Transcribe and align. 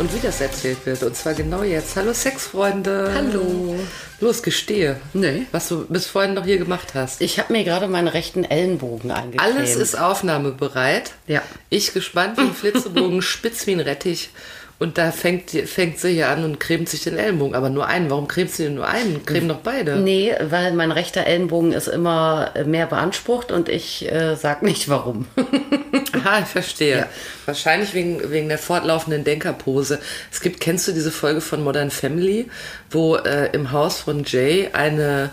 Und 0.00 0.14
wie 0.14 0.20
das 0.20 0.40
erzählt 0.40 0.86
wird. 0.86 1.02
Und 1.02 1.14
zwar 1.14 1.34
genau 1.34 1.62
jetzt. 1.62 1.94
Hallo 1.94 2.14
Sexfreunde. 2.14 3.12
Hallo. 3.14 3.78
Los, 4.18 4.42
gestehe. 4.42 4.96
Nee. 5.12 5.44
Was 5.52 5.68
du 5.68 5.84
bis 5.84 6.06
vorhin 6.06 6.32
noch 6.32 6.46
hier 6.46 6.56
gemacht 6.56 6.94
hast. 6.94 7.20
Ich 7.20 7.38
habe 7.38 7.52
mir 7.52 7.64
gerade 7.64 7.86
meinen 7.86 8.08
rechten 8.08 8.44
Ellenbogen 8.44 9.10
eingecremt. 9.10 9.42
Alles 9.42 9.76
ist 9.76 9.98
aufnahmebereit. 9.98 11.12
Ja. 11.26 11.42
Ich 11.68 11.92
gespannt 11.92 12.38
wie 12.38 12.44
ein 12.44 12.54
Flitzebogen, 12.54 13.20
spitz 13.22 13.66
wie 13.66 13.72
ein 13.72 13.80
Rettich. 13.80 14.30
Und 14.80 14.96
da 14.96 15.12
fängt, 15.12 15.50
fängt 15.50 15.98
sie 15.98 16.14
hier 16.14 16.30
an 16.30 16.42
und 16.42 16.58
cremt 16.58 16.88
sich 16.88 17.02
den 17.04 17.18
Ellenbogen. 17.18 17.54
Aber 17.54 17.68
nur 17.68 17.86
einen. 17.86 18.08
Warum 18.08 18.26
cremt 18.26 18.50
sie 18.50 18.64
denn 18.64 18.76
nur 18.76 18.88
einen? 18.88 19.26
Creme 19.26 19.48
doch 19.48 19.58
beide. 19.58 19.96
Nee, 19.96 20.34
weil 20.40 20.72
mein 20.72 20.90
rechter 20.90 21.26
Ellenbogen 21.26 21.72
ist 21.72 21.86
immer 21.86 22.54
mehr 22.64 22.86
beansprucht 22.86 23.52
und 23.52 23.68
ich 23.68 24.10
äh, 24.10 24.36
sag 24.36 24.62
nicht 24.62 24.88
warum. 24.88 25.26
Aha, 26.14 26.40
ich 26.40 26.46
verstehe. 26.46 26.96
Ja. 26.96 27.08
Wahrscheinlich 27.44 27.92
wegen, 27.92 28.30
wegen 28.30 28.48
der 28.48 28.56
fortlaufenden 28.56 29.22
Denkerpose. 29.22 30.00
Es 30.32 30.40
gibt, 30.40 30.60
kennst 30.60 30.88
du 30.88 30.92
diese 30.92 31.10
Folge 31.10 31.42
von 31.42 31.62
Modern 31.62 31.90
Family, 31.90 32.48
wo 32.90 33.16
äh, 33.16 33.50
im 33.52 33.72
Haus 33.72 34.00
von 34.00 34.24
Jay 34.24 34.70
eine 34.72 35.28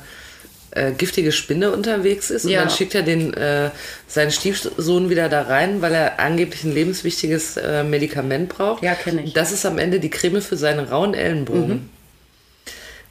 äh, 0.77 0.91
giftige 0.97 1.31
Spinne 1.31 1.71
unterwegs 1.71 2.29
ist 2.29 2.45
und 2.45 2.51
Ja. 2.51 2.61
dann 2.61 2.69
schickt 2.69 2.93
er 2.95 3.01
den, 3.03 3.33
äh, 3.33 3.71
seinen 4.07 4.31
Stiefsohn 4.31 5.09
wieder 5.09 5.29
da 5.29 5.41
rein, 5.43 5.81
weil 5.81 5.93
er 5.93 6.19
angeblich 6.19 6.63
ein 6.63 6.73
lebenswichtiges 6.73 7.57
äh, 7.57 7.83
Medikament 7.83 8.49
braucht. 8.49 8.83
Ja, 8.83 8.95
kenn 8.95 9.19
ich. 9.19 9.33
Das 9.33 9.51
ist 9.51 9.65
am 9.65 9.77
Ende 9.77 9.99
die 9.99 10.09
Creme 10.09 10.41
für 10.41 10.57
seinen 10.57 10.85
rauen 10.87 11.13
Ellenbogen. 11.13 11.69
Mhm. 11.69 11.89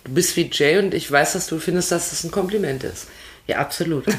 Du 0.04 0.12
bist 0.14 0.36
wie 0.36 0.48
Jay 0.52 0.78
und 0.78 0.94
ich 0.94 1.10
weiß, 1.10 1.32
dass 1.32 1.46
du 1.48 1.58
findest, 1.58 1.90
dass 1.90 2.10
das 2.10 2.22
ein 2.24 2.30
Kompliment 2.30 2.84
ist. 2.84 3.08
ja, 3.46 3.56
absolut. 3.58 4.04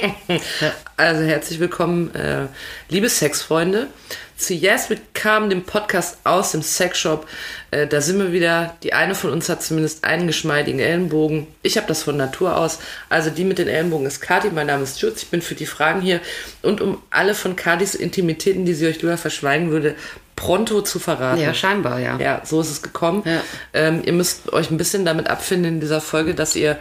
Also 0.96 1.22
herzlich 1.24 1.60
willkommen, 1.60 2.14
äh, 2.14 2.46
liebe 2.88 3.08
Sexfreunde, 3.08 3.88
zu 4.36 4.54
Yes 4.54 4.88
We 4.90 4.98
Come, 5.20 5.48
dem 5.48 5.62
Podcast 5.64 6.18
aus 6.24 6.52
dem 6.52 6.62
Sexshop. 6.62 7.26
Äh, 7.70 7.86
da 7.86 8.00
sind 8.00 8.18
wir 8.18 8.32
wieder. 8.32 8.76
Die 8.82 8.92
eine 8.92 9.14
von 9.14 9.30
uns 9.30 9.48
hat 9.48 9.62
zumindest 9.62 10.04
einen 10.04 10.26
geschmeidigen 10.26 10.80
Ellenbogen. 10.80 11.46
Ich 11.62 11.76
habe 11.76 11.86
das 11.86 12.02
von 12.02 12.16
Natur 12.16 12.56
aus. 12.56 12.78
Also 13.08 13.30
die 13.30 13.44
mit 13.44 13.58
den 13.58 13.68
Ellenbogen 13.68 14.06
ist 14.06 14.20
Kati. 14.20 14.50
Mein 14.50 14.66
Name 14.66 14.82
ist 14.82 15.00
Jutz. 15.00 15.22
Ich 15.22 15.28
bin 15.28 15.42
für 15.42 15.54
die 15.54 15.66
Fragen 15.66 16.00
hier. 16.00 16.20
Und 16.62 16.80
um 16.80 17.02
alle 17.10 17.34
von 17.34 17.56
Katis 17.56 17.94
Intimitäten, 17.94 18.64
die 18.64 18.74
sie 18.74 18.86
euch 18.86 19.00
lieber 19.00 19.18
verschweigen 19.18 19.70
würde, 19.70 19.94
pronto 20.34 20.82
zu 20.82 20.98
verraten. 20.98 21.40
Ja, 21.40 21.54
scheinbar, 21.54 21.98
ja. 21.98 22.18
Ja, 22.18 22.42
so 22.44 22.60
ist 22.60 22.70
es 22.70 22.82
gekommen. 22.82 23.22
Ja. 23.24 23.42
Ähm, 23.72 24.02
ihr 24.04 24.12
müsst 24.12 24.52
euch 24.52 24.70
ein 24.70 24.76
bisschen 24.76 25.04
damit 25.04 25.28
abfinden 25.28 25.74
in 25.74 25.80
dieser 25.80 26.00
Folge, 26.02 26.34
dass 26.34 26.56
ihr 26.56 26.78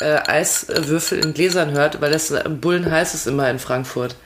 äh, 0.00 0.18
Eiswürfel 0.26 1.24
in 1.24 1.34
Gläsern 1.34 1.72
hört, 1.72 2.00
weil 2.00 2.10
das 2.10 2.30
äh, 2.30 2.48
Bullen 2.48 2.90
heiß 2.90 3.14
ist 3.14 3.26
immer 3.26 3.48
in 3.50 3.58
Frankfurt. 3.58 4.16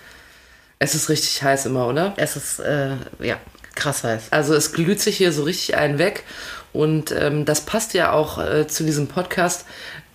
Es 0.78 0.94
ist 0.94 1.08
richtig 1.08 1.42
heiß 1.42 1.66
immer, 1.66 1.86
oder? 1.86 2.14
Es 2.16 2.36
ist, 2.36 2.60
äh, 2.60 2.96
ja, 3.20 3.38
krass 3.74 4.04
heiß. 4.04 4.24
Also 4.30 4.54
es 4.54 4.72
glüht 4.72 5.00
sich 5.00 5.16
hier 5.16 5.32
so 5.32 5.42
richtig 5.44 5.76
einen 5.76 5.98
weg. 5.98 6.24
Und 6.72 7.12
ähm, 7.12 7.44
das 7.44 7.62
passt 7.62 7.94
ja 7.94 8.12
auch 8.12 8.38
äh, 8.38 8.66
zu 8.66 8.84
diesem 8.84 9.08
Podcast, 9.08 9.64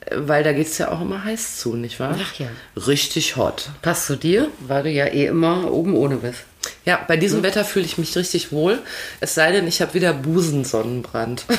äh, 0.05 0.15
weil 0.15 0.43
da 0.43 0.53
geht 0.53 0.67
es 0.67 0.77
ja 0.77 0.91
auch 0.91 1.01
immer 1.01 1.23
heiß 1.23 1.57
zu, 1.57 1.75
nicht 1.75 1.99
wahr? 1.99 2.17
Ach 2.21 2.39
ja. 2.39 2.47
Richtig 2.77 3.35
hot. 3.35 3.69
Passt 3.81 4.05
zu 4.05 4.15
dir, 4.15 4.49
weil 4.59 4.83
du 4.83 4.89
ja 4.89 5.07
eh 5.07 5.25
immer 5.25 5.71
oben 5.71 5.95
ohne 5.95 6.17
bist. 6.17 6.41
Ja, 6.85 7.03
bei 7.07 7.17
diesem 7.17 7.43
Wetter 7.43 7.65
fühle 7.65 7.85
ich 7.85 7.97
mich 7.97 8.15
richtig 8.15 8.51
wohl. 8.51 8.79
Es 9.19 9.35
sei 9.35 9.51
denn, 9.51 9.67
ich 9.67 9.81
habe 9.81 9.93
wieder 9.93 10.13
Busensonnenbrand. 10.13 11.45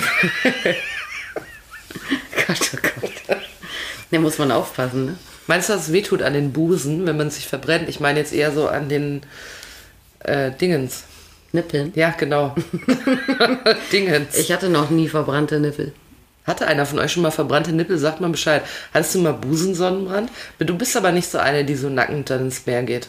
Gott, 2.46 2.70
oh 2.74 2.78
Gott. 3.00 3.03
Da 4.14 4.20
muss 4.20 4.38
man 4.38 4.52
aufpassen, 4.52 5.06
ne? 5.06 5.16
Meinst 5.48 5.68
du, 5.68 5.72
dass 5.72 5.88
es 5.88 5.92
wehtut 5.92 6.22
an 6.22 6.34
den 6.34 6.52
Busen, 6.52 7.04
wenn 7.04 7.16
man 7.16 7.30
sich 7.30 7.48
verbrennt? 7.48 7.88
Ich 7.88 7.98
meine 7.98 8.20
jetzt 8.20 8.32
eher 8.32 8.52
so 8.52 8.68
an 8.68 8.88
den 8.88 9.22
äh, 10.20 10.52
Dingens. 10.52 11.02
Nippeln. 11.50 11.90
Ja, 11.96 12.10
genau. 12.10 12.54
Dingens. 13.92 14.36
Ich 14.36 14.52
hatte 14.52 14.68
noch 14.68 14.90
nie 14.90 15.08
verbrannte 15.08 15.58
Nippel. 15.58 15.92
Hatte 16.44 16.68
einer 16.68 16.86
von 16.86 17.00
euch 17.00 17.10
schon 17.10 17.24
mal 17.24 17.32
verbrannte 17.32 17.72
Nippel? 17.72 17.98
Sagt 17.98 18.20
mal 18.20 18.30
Bescheid. 18.30 18.62
Hattest 18.92 19.16
du 19.16 19.18
mal 19.18 19.32
Busensonnenbrand? 19.32 20.30
Du 20.60 20.78
bist 20.78 20.96
aber 20.96 21.10
nicht 21.10 21.28
so 21.28 21.38
eine, 21.38 21.64
die 21.64 21.74
so 21.74 21.88
nackend 21.88 22.30
dann 22.30 22.42
ins 22.42 22.66
Meer 22.66 22.84
geht. 22.84 23.08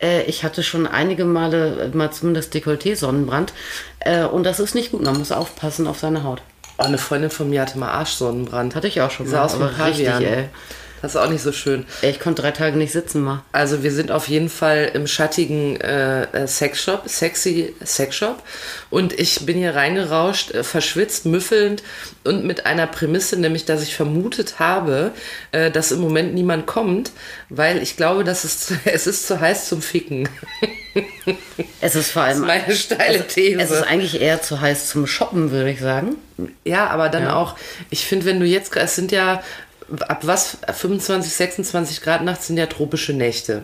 Äh, 0.00 0.22
ich 0.22 0.44
hatte 0.44 0.62
schon 0.62 0.86
einige 0.86 1.24
Male 1.24 1.90
äh, 1.92 1.96
mal 1.96 2.12
zumindest 2.12 2.54
Dekolleté-Sonnenbrand. 2.54 3.52
Äh, 3.98 4.22
und 4.22 4.44
das 4.44 4.60
ist 4.60 4.76
nicht 4.76 4.92
gut. 4.92 5.02
Man 5.02 5.18
muss 5.18 5.32
aufpassen 5.32 5.88
auf 5.88 5.98
seine 5.98 6.22
Haut. 6.22 6.42
Oh, 6.78 6.84
eine 6.84 6.98
Freundin 6.98 7.30
von 7.30 7.50
mir 7.50 7.60
hatte 7.62 7.78
mal 7.78 7.90
Arschsonnenbrand. 7.90 8.74
Hatte 8.74 8.86
ich 8.88 9.00
auch 9.00 9.10
schon 9.10 9.26
Die 9.26 9.32
sah 9.32 9.38
mal. 9.38 9.44
aus 9.46 9.58
wie 9.58 9.62
ein 9.64 9.68
aber 9.74 9.86
richtig, 9.86 10.06
Pavian. 10.06 10.22
ey. 10.22 10.48
Das 11.02 11.14
ist 11.14 11.20
auch 11.20 11.30
nicht 11.30 11.42
so 11.42 11.52
schön. 11.52 11.86
Ich 12.02 12.20
konnte 12.20 12.42
drei 12.42 12.50
Tage 12.50 12.76
nicht 12.76 12.92
sitzen 12.92 13.22
mal. 13.22 13.42
Also 13.52 13.82
wir 13.82 13.92
sind 13.92 14.10
auf 14.10 14.28
jeden 14.28 14.48
Fall 14.48 14.90
im 14.94 15.06
schattigen 15.06 15.80
äh, 15.80 16.22
äh, 16.24 16.46
Sexshop, 16.46 17.08
sexy 17.08 17.74
Sexshop. 17.84 18.42
Und 18.90 19.18
ich 19.18 19.46
bin 19.46 19.56
hier 19.56 19.74
reingerauscht, 19.74 20.52
äh, 20.52 20.64
verschwitzt, 20.64 21.26
müffelnd 21.26 21.82
und 22.24 22.44
mit 22.44 22.66
einer 22.66 22.86
Prämisse, 22.86 23.36
nämlich, 23.36 23.64
dass 23.64 23.82
ich 23.82 23.94
vermutet 23.94 24.58
habe, 24.58 25.12
äh, 25.52 25.70
dass 25.70 25.92
im 25.92 26.00
Moment 26.00 26.34
niemand 26.34 26.66
kommt, 26.66 27.12
weil 27.48 27.82
ich 27.82 27.96
glaube, 27.96 28.24
dass 28.24 28.44
es, 28.44 28.66
zu, 28.66 28.74
es 28.84 29.06
ist 29.06 29.26
zu 29.26 29.40
heiß 29.40 29.68
zum 29.68 29.82
Ficken. 29.82 30.28
Es 31.80 31.94
ist 31.94 32.10
vor 32.10 32.22
allem. 32.22 32.40
Meine 32.40 32.74
steile 32.74 33.24
These. 33.26 33.60
Es 33.60 33.70
ist 33.70 33.82
eigentlich 33.82 34.20
eher 34.20 34.42
zu 34.42 34.60
heiß 34.60 34.88
zum 34.88 35.06
Shoppen, 35.06 35.50
würde 35.50 35.70
ich 35.70 35.80
sagen. 35.80 36.16
Ja, 36.64 36.88
aber 36.88 37.08
dann 37.08 37.28
auch, 37.28 37.56
ich 37.90 38.06
finde, 38.06 38.26
wenn 38.26 38.40
du 38.40 38.46
jetzt, 38.46 38.74
es 38.76 38.96
sind 38.96 39.12
ja, 39.12 39.42
ab 40.08 40.20
was, 40.26 40.58
25, 40.72 41.32
26 41.32 42.02
Grad 42.02 42.22
nachts 42.22 42.46
sind 42.46 42.56
ja 42.58 42.66
tropische 42.66 43.12
Nächte. 43.12 43.62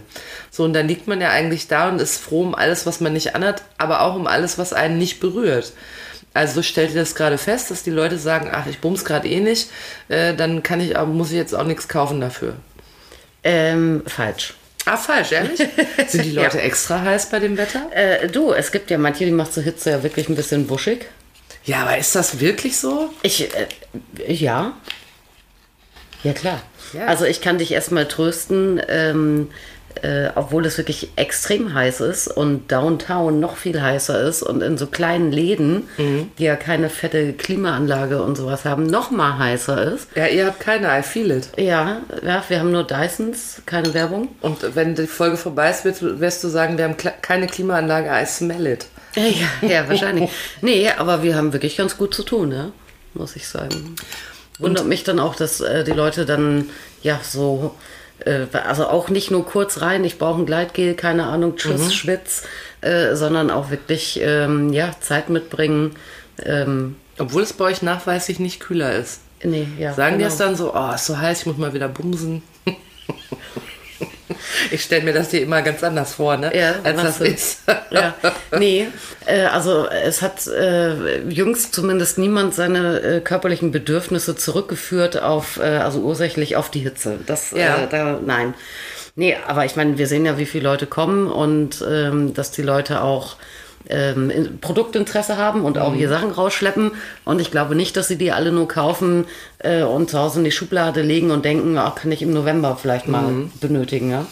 So, 0.50 0.64
und 0.64 0.72
dann 0.72 0.88
liegt 0.88 1.06
man 1.06 1.20
ja 1.20 1.30
eigentlich 1.30 1.68
da 1.68 1.88
und 1.88 2.00
ist 2.00 2.20
froh 2.22 2.42
um 2.42 2.54
alles, 2.54 2.86
was 2.86 3.00
man 3.00 3.12
nicht 3.12 3.34
anhat, 3.34 3.62
aber 3.78 4.00
auch 4.02 4.14
um 4.14 4.26
alles, 4.26 4.58
was 4.58 4.72
einen 4.72 4.98
nicht 4.98 5.20
berührt. 5.20 5.72
Also 6.32 6.62
stellt 6.62 6.90
ihr 6.94 7.00
das 7.00 7.14
gerade 7.14 7.38
fest, 7.38 7.70
dass 7.70 7.82
die 7.84 7.90
Leute 7.90 8.18
sagen, 8.18 8.50
ach, 8.52 8.66
ich 8.66 8.80
bums 8.80 9.04
gerade 9.04 9.28
eh 9.28 9.40
nicht, 9.40 9.68
äh, 10.08 10.34
dann 10.34 10.62
kann 10.62 10.80
ich, 10.80 10.96
muss 11.06 11.30
ich 11.30 11.36
jetzt 11.36 11.54
auch 11.54 11.64
nichts 11.64 11.86
kaufen 11.88 12.20
dafür. 12.20 12.54
Ähm, 13.44 14.02
falsch. 14.06 14.54
Ah, 14.86 14.96
falsch, 14.96 15.32
ehrlich? 15.32 15.58
Sind 16.08 16.24
die 16.24 16.32
Leute 16.32 16.58
Ja. 16.58 16.64
extra 16.64 17.00
heiß 17.02 17.30
bei 17.30 17.38
dem 17.38 17.56
Wetter? 17.56 17.82
Äh, 17.92 18.28
du, 18.28 18.52
es 18.52 18.72
gibt 18.72 18.90
ja 18.90 18.98
manche, 18.98 19.24
die 19.24 19.30
macht 19.30 19.52
zur 19.54 19.62
Hitze 19.62 19.90
ja 19.90 20.02
wirklich 20.02 20.28
ein 20.28 20.34
bisschen 20.36 20.66
buschig. 20.66 21.06
Ja, 21.64 21.82
aber 21.82 21.96
ist 21.96 22.14
das 22.14 22.40
wirklich 22.40 22.76
so? 22.78 23.10
Ich, 23.22 23.48
äh, 23.54 24.32
ja. 24.32 24.72
Ja, 26.24 26.32
klar. 26.32 26.60
Ja. 26.92 27.06
Also 27.06 27.24
ich 27.24 27.40
kann 27.40 27.58
dich 27.58 27.70
erstmal 27.72 28.06
trösten, 28.06 28.80
ähm, 28.88 29.50
äh, 30.02 30.28
obwohl 30.34 30.66
es 30.66 30.76
wirklich 30.76 31.10
extrem 31.14 31.72
heiß 31.72 32.00
ist 32.00 32.26
und 32.26 32.70
Downtown 32.72 33.38
noch 33.38 33.56
viel 33.56 33.80
heißer 33.80 34.20
ist 34.22 34.42
und 34.42 34.60
in 34.60 34.76
so 34.76 34.86
kleinen 34.88 35.30
Läden, 35.30 35.88
Mhm. 35.98 36.32
die 36.38 36.44
ja 36.44 36.56
keine 36.56 36.90
fette 36.90 37.32
Klimaanlage 37.32 38.20
und 38.20 38.36
sowas 38.36 38.64
haben, 38.64 38.86
noch 38.86 39.12
mal 39.12 39.38
heißer 39.38 39.92
ist. 39.94 40.08
Ja, 40.16 40.26
ihr 40.26 40.46
habt 40.46 40.58
keine, 40.58 40.88
I 40.98 41.02
feel 41.02 41.30
it. 41.30 41.48
Ja, 41.56 42.00
ja, 42.26 42.42
wir 42.48 42.58
haben 42.58 42.72
nur 42.72 42.84
Dysons, 42.84 43.62
keine 43.66 43.94
Werbung. 43.94 44.28
Und 44.40 44.74
wenn 44.74 44.96
die 44.96 45.06
Folge 45.06 45.36
vorbei 45.36 45.70
ist, 45.70 45.84
wirst 45.84 46.02
du, 46.02 46.18
wirst 46.18 46.42
du 46.42 46.48
sagen, 46.48 46.76
wir 46.76 46.84
haben 46.84 46.96
keine 47.22 47.46
Klimaanlage, 47.46 48.08
I 48.10 48.26
smell 48.26 48.66
it. 48.66 48.86
Ja, 49.14 49.68
ja, 49.68 49.88
wahrscheinlich. 49.88 50.28
nee, 50.60 50.90
aber 50.98 51.22
wir 51.22 51.36
haben 51.36 51.52
wirklich 51.52 51.76
ganz 51.76 51.96
gut 51.96 52.12
zu 52.14 52.24
tun, 52.24 52.50
ja, 52.50 52.72
muss 53.14 53.36
ich 53.36 53.46
sagen. 53.46 53.94
Wundert 54.58 54.86
mich 54.86 55.04
dann 55.04 55.18
auch, 55.18 55.34
dass 55.34 55.60
äh, 55.60 55.84
die 55.84 55.92
Leute 55.92 56.26
dann 56.26 56.70
ja 57.02 57.20
so, 57.22 57.74
äh, 58.24 58.46
also 58.52 58.86
auch 58.86 59.08
nicht 59.08 59.30
nur 59.30 59.44
kurz 59.44 59.80
rein, 59.80 60.04
ich 60.04 60.18
brauche 60.18 60.40
ein 60.40 60.46
Gleitgel, 60.46 60.94
keine 60.94 61.24
Ahnung, 61.24 61.56
tschüss, 61.56 61.94
Schwitz, 61.94 62.44
äh, 62.80 63.16
sondern 63.16 63.50
auch 63.50 63.70
wirklich 63.70 64.20
ähm, 64.22 64.72
ja, 64.72 64.94
Zeit 65.00 65.28
mitbringen. 65.28 65.96
Ähm, 66.44 66.96
Obwohl 67.18 67.42
es 67.42 67.52
bei 67.52 67.64
euch 67.64 67.82
nachweislich 67.82 68.38
nicht 68.38 68.60
kühler 68.60 68.94
ist. 68.94 69.20
nee, 69.42 69.66
ja, 69.78 69.92
Sagen 69.92 70.18
die 70.18 70.22
genau. 70.22 70.32
es 70.32 70.38
dann 70.38 70.56
so, 70.56 70.72
oh, 70.74 70.94
ist 70.94 71.06
so 71.06 71.18
heiß, 71.18 71.40
ich 71.40 71.46
muss 71.46 71.56
mal 71.56 71.74
wieder 71.74 71.88
bumsen. 71.88 72.42
Ich 74.70 74.82
stelle 74.82 75.02
mir 75.04 75.12
das 75.12 75.30
hier 75.30 75.42
immer 75.42 75.62
ganz 75.62 75.82
anders 75.82 76.14
vor, 76.14 76.36
ne? 76.36 76.50
Ja, 76.56 76.74
als 76.82 77.02
das 77.02 77.18
du- 77.18 77.24
ist. 77.24 77.60
ja, 77.90 78.14
nee, 78.58 78.88
äh, 79.26 79.42
also 79.44 79.86
es 79.88 80.22
hat 80.22 80.46
äh, 80.46 81.20
jüngst 81.28 81.74
zumindest 81.74 82.18
niemand 82.18 82.54
seine 82.54 83.00
äh, 83.00 83.20
körperlichen 83.20 83.70
Bedürfnisse 83.72 84.36
zurückgeführt 84.36 85.20
auf, 85.22 85.58
äh, 85.58 85.62
also 85.62 86.00
ursächlich 86.00 86.56
auf 86.56 86.70
die 86.70 86.80
Hitze. 86.80 87.18
Das, 87.26 87.50
Ja. 87.52 87.84
äh, 87.84 87.88
da, 87.90 88.20
nein. 88.24 88.54
Nee, 89.16 89.36
aber 89.46 89.64
ich 89.64 89.76
meine, 89.76 89.96
wir 89.96 90.08
sehen 90.08 90.26
ja, 90.26 90.38
wie 90.38 90.46
viele 90.46 90.64
Leute 90.64 90.86
kommen 90.86 91.28
und 91.30 91.84
ähm, 91.88 92.34
dass 92.34 92.50
die 92.50 92.62
Leute 92.62 93.00
auch 93.02 93.36
ähm, 93.88 94.30
in- 94.30 94.58
Produktinteresse 94.60 95.36
haben 95.36 95.64
und 95.64 95.78
auch 95.78 95.94
hier 95.94 96.08
Sachen 96.08 96.30
rausschleppen. 96.30 96.92
Und 97.24 97.40
ich 97.40 97.50
glaube 97.50 97.74
nicht, 97.74 97.96
dass 97.96 98.08
sie 98.08 98.16
die 98.16 98.32
alle 98.32 98.52
nur 98.52 98.68
kaufen 98.68 99.26
äh, 99.58 99.82
und 99.82 100.10
zu 100.10 100.18
Hause 100.18 100.38
in 100.38 100.44
die 100.44 100.52
Schublade 100.52 101.02
legen 101.02 101.30
und 101.30 101.44
denken, 101.44 101.76
ach, 101.78 101.94
kann 101.94 102.12
ich 102.12 102.22
im 102.22 102.32
November 102.32 102.76
vielleicht 102.80 103.08
mal 103.08 103.30
benötigen. 103.60 104.10
Ja? 104.10 104.26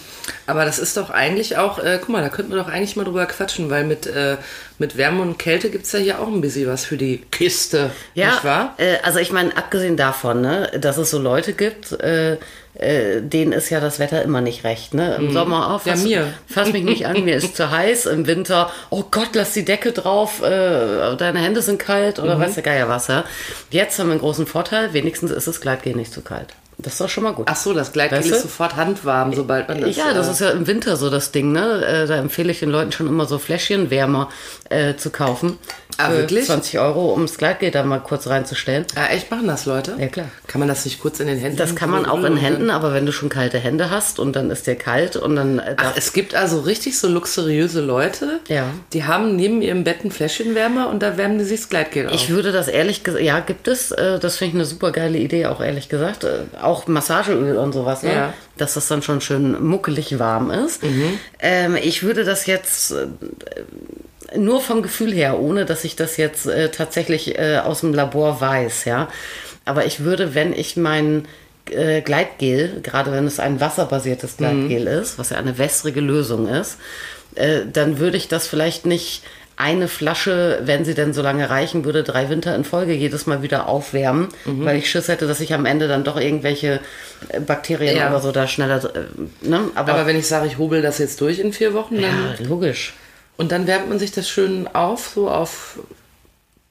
Aber 0.52 0.66
das 0.66 0.78
ist 0.78 0.98
doch 0.98 1.08
eigentlich 1.08 1.56
auch, 1.56 1.78
äh, 1.78 1.96
guck 1.98 2.10
mal, 2.10 2.20
da 2.20 2.28
könnten 2.28 2.52
wir 2.52 2.58
doch 2.58 2.68
eigentlich 2.68 2.94
mal 2.94 3.04
drüber 3.04 3.24
quatschen, 3.24 3.70
weil 3.70 3.84
mit, 3.84 4.06
äh, 4.06 4.36
mit 4.78 4.98
Wärme 4.98 5.22
und 5.22 5.38
Kälte 5.38 5.70
gibt 5.70 5.86
es 5.86 5.92
ja 5.92 5.98
hier 5.98 6.20
auch 6.20 6.26
ein 6.26 6.42
bisschen 6.42 6.68
was 6.68 6.84
für 6.84 6.98
die 6.98 7.22
Kiste, 7.30 7.90
Ja, 8.12 8.32
nicht 8.32 8.44
wahr? 8.44 8.74
Äh, 8.76 8.96
also 9.02 9.18
ich 9.18 9.32
meine, 9.32 9.56
abgesehen 9.56 9.96
davon, 9.96 10.42
ne, 10.42 10.70
dass 10.78 10.98
es 10.98 11.10
so 11.10 11.18
Leute 11.18 11.54
gibt, 11.54 11.92
äh, 11.92 12.36
äh, 12.74 13.22
denen 13.22 13.52
ist 13.52 13.70
ja 13.70 13.80
das 13.80 13.98
Wetter 13.98 14.20
immer 14.20 14.42
nicht 14.42 14.62
recht. 14.64 14.92
Ne? 14.92 15.14
Im 15.14 15.32
Sommer, 15.32 15.68
oh, 15.70 15.88
Ja, 15.88 15.94
fass, 15.94 16.04
mir. 16.04 16.34
fass 16.46 16.70
mich 16.70 16.84
nicht 16.84 17.06
an, 17.06 17.24
mir 17.24 17.36
ist 17.36 17.56
zu 17.56 17.70
heiß. 17.70 18.04
Im 18.04 18.26
Winter, 18.26 18.70
oh 18.90 19.04
Gott, 19.10 19.30
lass 19.32 19.54
die 19.54 19.64
Decke 19.64 19.92
drauf, 19.92 20.42
äh, 20.42 21.16
deine 21.16 21.38
Hände 21.38 21.62
sind 21.62 21.78
kalt 21.78 22.18
oder 22.18 22.38
weiß 22.38 22.52
der 22.52 22.62
Geier 22.62 22.90
was. 22.90 23.06
Ja? 23.08 23.24
Jetzt 23.70 23.98
haben 23.98 24.08
wir 24.08 24.12
einen 24.12 24.20
großen 24.20 24.46
Vorteil, 24.46 24.92
wenigstens 24.92 25.30
ist 25.30 25.48
das 25.48 25.62
Gleitgel 25.62 25.96
nicht 25.96 26.12
zu 26.12 26.20
kalt. 26.20 26.48
Das 26.82 26.94
ist 26.94 27.00
doch 27.00 27.08
schon 27.08 27.24
mal 27.24 27.32
gut. 27.32 27.46
Ach 27.48 27.56
so, 27.56 27.72
das 27.72 27.92
Gleitgel 27.92 28.18
Weißt 28.18 28.30
du? 28.30 28.34
ist 28.34 28.42
sofort 28.42 28.76
handwarm, 28.76 29.32
sobald 29.32 29.68
man 29.68 29.80
das... 29.80 29.96
Ja, 29.96 30.12
das 30.12 30.28
äh, 30.28 30.30
ist 30.32 30.40
ja 30.40 30.50
im 30.50 30.66
Winter 30.66 30.96
so 30.96 31.10
das 31.10 31.30
Ding, 31.30 31.52
ne? 31.52 31.84
Äh, 31.84 32.06
da 32.06 32.16
empfehle 32.16 32.50
ich 32.50 32.60
den 32.60 32.70
Leuten 32.70 32.92
schon 32.92 33.06
immer 33.06 33.26
so 33.26 33.38
Fläschchenwärmer 33.38 34.28
äh, 34.68 34.96
zu 34.96 35.10
kaufen. 35.10 35.58
Ah, 35.98 36.10
Für 36.10 36.18
wirklich? 36.18 36.46
20 36.46 36.78
Euro, 36.78 37.12
um 37.12 37.22
das 37.26 37.36
Gleitgel 37.38 37.70
da 37.70 37.82
mal 37.82 37.98
kurz 37.98 38.26
reinzustellen. 38.26 38.84
Ah, 38.94 39.12
echt 39.12 39.30
machen 39.30 39.46
das 39.46 39.66
Leute? 39.66 39.94
Ja, 39.98 40.08
klar. 40.08 40.26
Kann 40.46 40.58
man 40.58 40.68
das 40.68 40.84
nicht 40.84 41.00
kurz 41.00 41.20
in 41.20 41.26
den 41.26 41.38
Händen? 41.38 41.56
Das 41.56 41.74
kann 41.76 41.90
man 41.90 42.06
auch 42.06 42.24
in 42.24 42.36
Händen, 42.36 42.70
aber 42.70 42.92
wenn 42.94 43.06
du 43.06 43.12
schon 43.12 43.28
kalte 43.28 43.58
Hände 43.58 43.90
hast 43.90 44.18
und 44.18 44.34
dann 44.34 44.50
ist 44.50 44.66
dir 44.66 44.74
kalt 44.74 45.16
und 45.16 45.36
dann 45.36 45.58
äh, 45.58 45.74
Ach, 45.76 45.92
es 45.96 46.12
gibt 46.12 46.34
also 46.34 46.60
richtig 46.60 46.98
so 46.98 47.08
luxuriöse 47.08 47.80
Leute, 47.80 48.40
Ja. 48.48 48.66
die 48.92 49.04
haben 49.04 49.36
neben 49.36 49.60
ihrem 49.62 49.84
Bett 49.84 50.04
ein 50.04 50.10
Fläschchenwärmer 50.10 50.88
und 50.88 51.02
da 51.02 51.16
wärmen 51.16 51.38
die 51.38 51.44
sich 51.44 51.60
das 51.60 51.68
Gleitgel 51.68 52.08
auf. 52.08 52.14
ich 52.14 52.30
würde 52.30 52.52
das 52.52 52.68
ehrlich 52.68 53.04
gesagt, 53.04 53.22
ja, 53.24 53.40
gibt 53.40 53.68
es, 53.68 53.90
äh, 53.92 54.18
das 54.18 54.36
finde 54.38 54.48
ich 54.50 54.54
eine 54.56 54.64
super 54.64 54.92
geile 54.92 55.18
Idee, 55.18 55.46
auch 55.46 55.60
ehrlich 55.60 55.88
gesagt. 55.88 56.24
Äh, 56.24 56.40
auch 56.60 56.86
Massageöl 56.86 57.56
und 57.56 57.72
sowas, 57.72 58.02
ne? 58.02 58.12
Ja. 58.14 58.34
dass 58.56 58.74
das 58.74 58.88
dann 58.88 59.02
schon 59.02 59.20
schön 59.20 59.62
muckelig 59.64 60.18
warm 60.18 60.50
ist. 60.50 60.82
Ähm, 61.40 61.76
ich 61.76 62.02
würde 62.02 62.24
das 62.24 62.46
jetzt 62.46 62.94
nur 64.36 64.60
vom 64.60 64.82
Gefühl 64.82 65.12
her, 65.12 65.38
ohne 65.38 65.64
dass 65.64 65.84
ich 65.84 65.96
das 65.96 66.16
jetzt 66.16 66.46
äh, 66.46 66.68
tatsächlich 66.70 67.38
äh, 67.38 67.58
aus 67.58 67.80
dem 67.80 67.94
Labor 67.94 68.40
weiß, 68.40 68.84
ja. 68.84 69.08
Aber 69.64 69.86
ich 69.86 70.00
würde, 70.00 70.34
wenn 70.34 70.52
ich 70.52 70.76
mein 70.76 71.26
äh, 71.70 72.00
Gleitgel, 72.00 72.80
gerade 72.82 73.12
wenn 73.12 73.26
es 73.26 73.38
ein 73.40 73.60
wasserbasiertes 73.60 74.36
Gleitgel 74.36 74.86
ist, 74.86 75.18
was 75.18 75.30
ja 75.30 75.36
eine 75.38 75.58
wässrige 75.58 76.00
Lösung 76.00 76.48
ist, 76.48 76.78
äh, 77.36 77.60
dann 77.72 77.98
würde 77.98 78.16
ich 78.16 78.28
das 78.28 78.46
vielleicht 78.46 78.86
nicht 78.86 79.22
eine 79.56 79.86
Flasche, 79.86 80.60
wenn 80.64 80.84
sie 80.84 80.94
denn 80.94 81.12
so 81.12 81.22
lange 81.22 81.48
reichen 81.48 81.84
würde, 81.84 82.02
drei 82.02 82.28
Winter 82.30 82.56
in 82.56 82.64
Folge 82.64 82.94
jedes 82.94 83.26
Mal 83.26 83.42
wieder 83.42 83.68
aufwärmen, 83.68 84.28
weil 84.44 84.78
ich 84.78 84.90
Schiss 84.90 85.06
hätte, 85.08 85.28
dass 85.28 85.40
ich 85.40 85.52
am 85.54 85.66
Ende 85.66 85.86
dann 85.88 86.02
doch 86.04 86.18
irgendwelche 86.18 86.80
äh, 87.28 87.38
Bakterien 87.38 87.96
Ja. 87.96 88.08
oder 88.08 88.20
so 88.20 88.32
da 88.32 88.48
schneller, 88.48 88.80
ne? 89.42 89.60
Aber, 89.74 89.92
Aber 89.92 90.06
wenn 90.06 90.16
ich 90.18 90.26
sage, 90.26 90.46
ich 90.48 90.58
hobel 90.58 90.82
das 90.82 90.98
jetzt 90.98 91.20
durch 91.20 91.38
in 91.38 91.52
vier 91.52 91.74
Wochen, 91.74 91.94
dann, 91.96 92.02
ja, 92.04 92.46
logisch. 92.48 92.94
Und 93.36 93.52
dann 93.52 93.66
wärmt 93.66 93.88
man 93.88 93.98
sich 93.98 94.12
das 94.12 94.28
schön 94.28 94.68
auf, 94.72 95.10
so 95.14 95.30
auf 95.30 95.78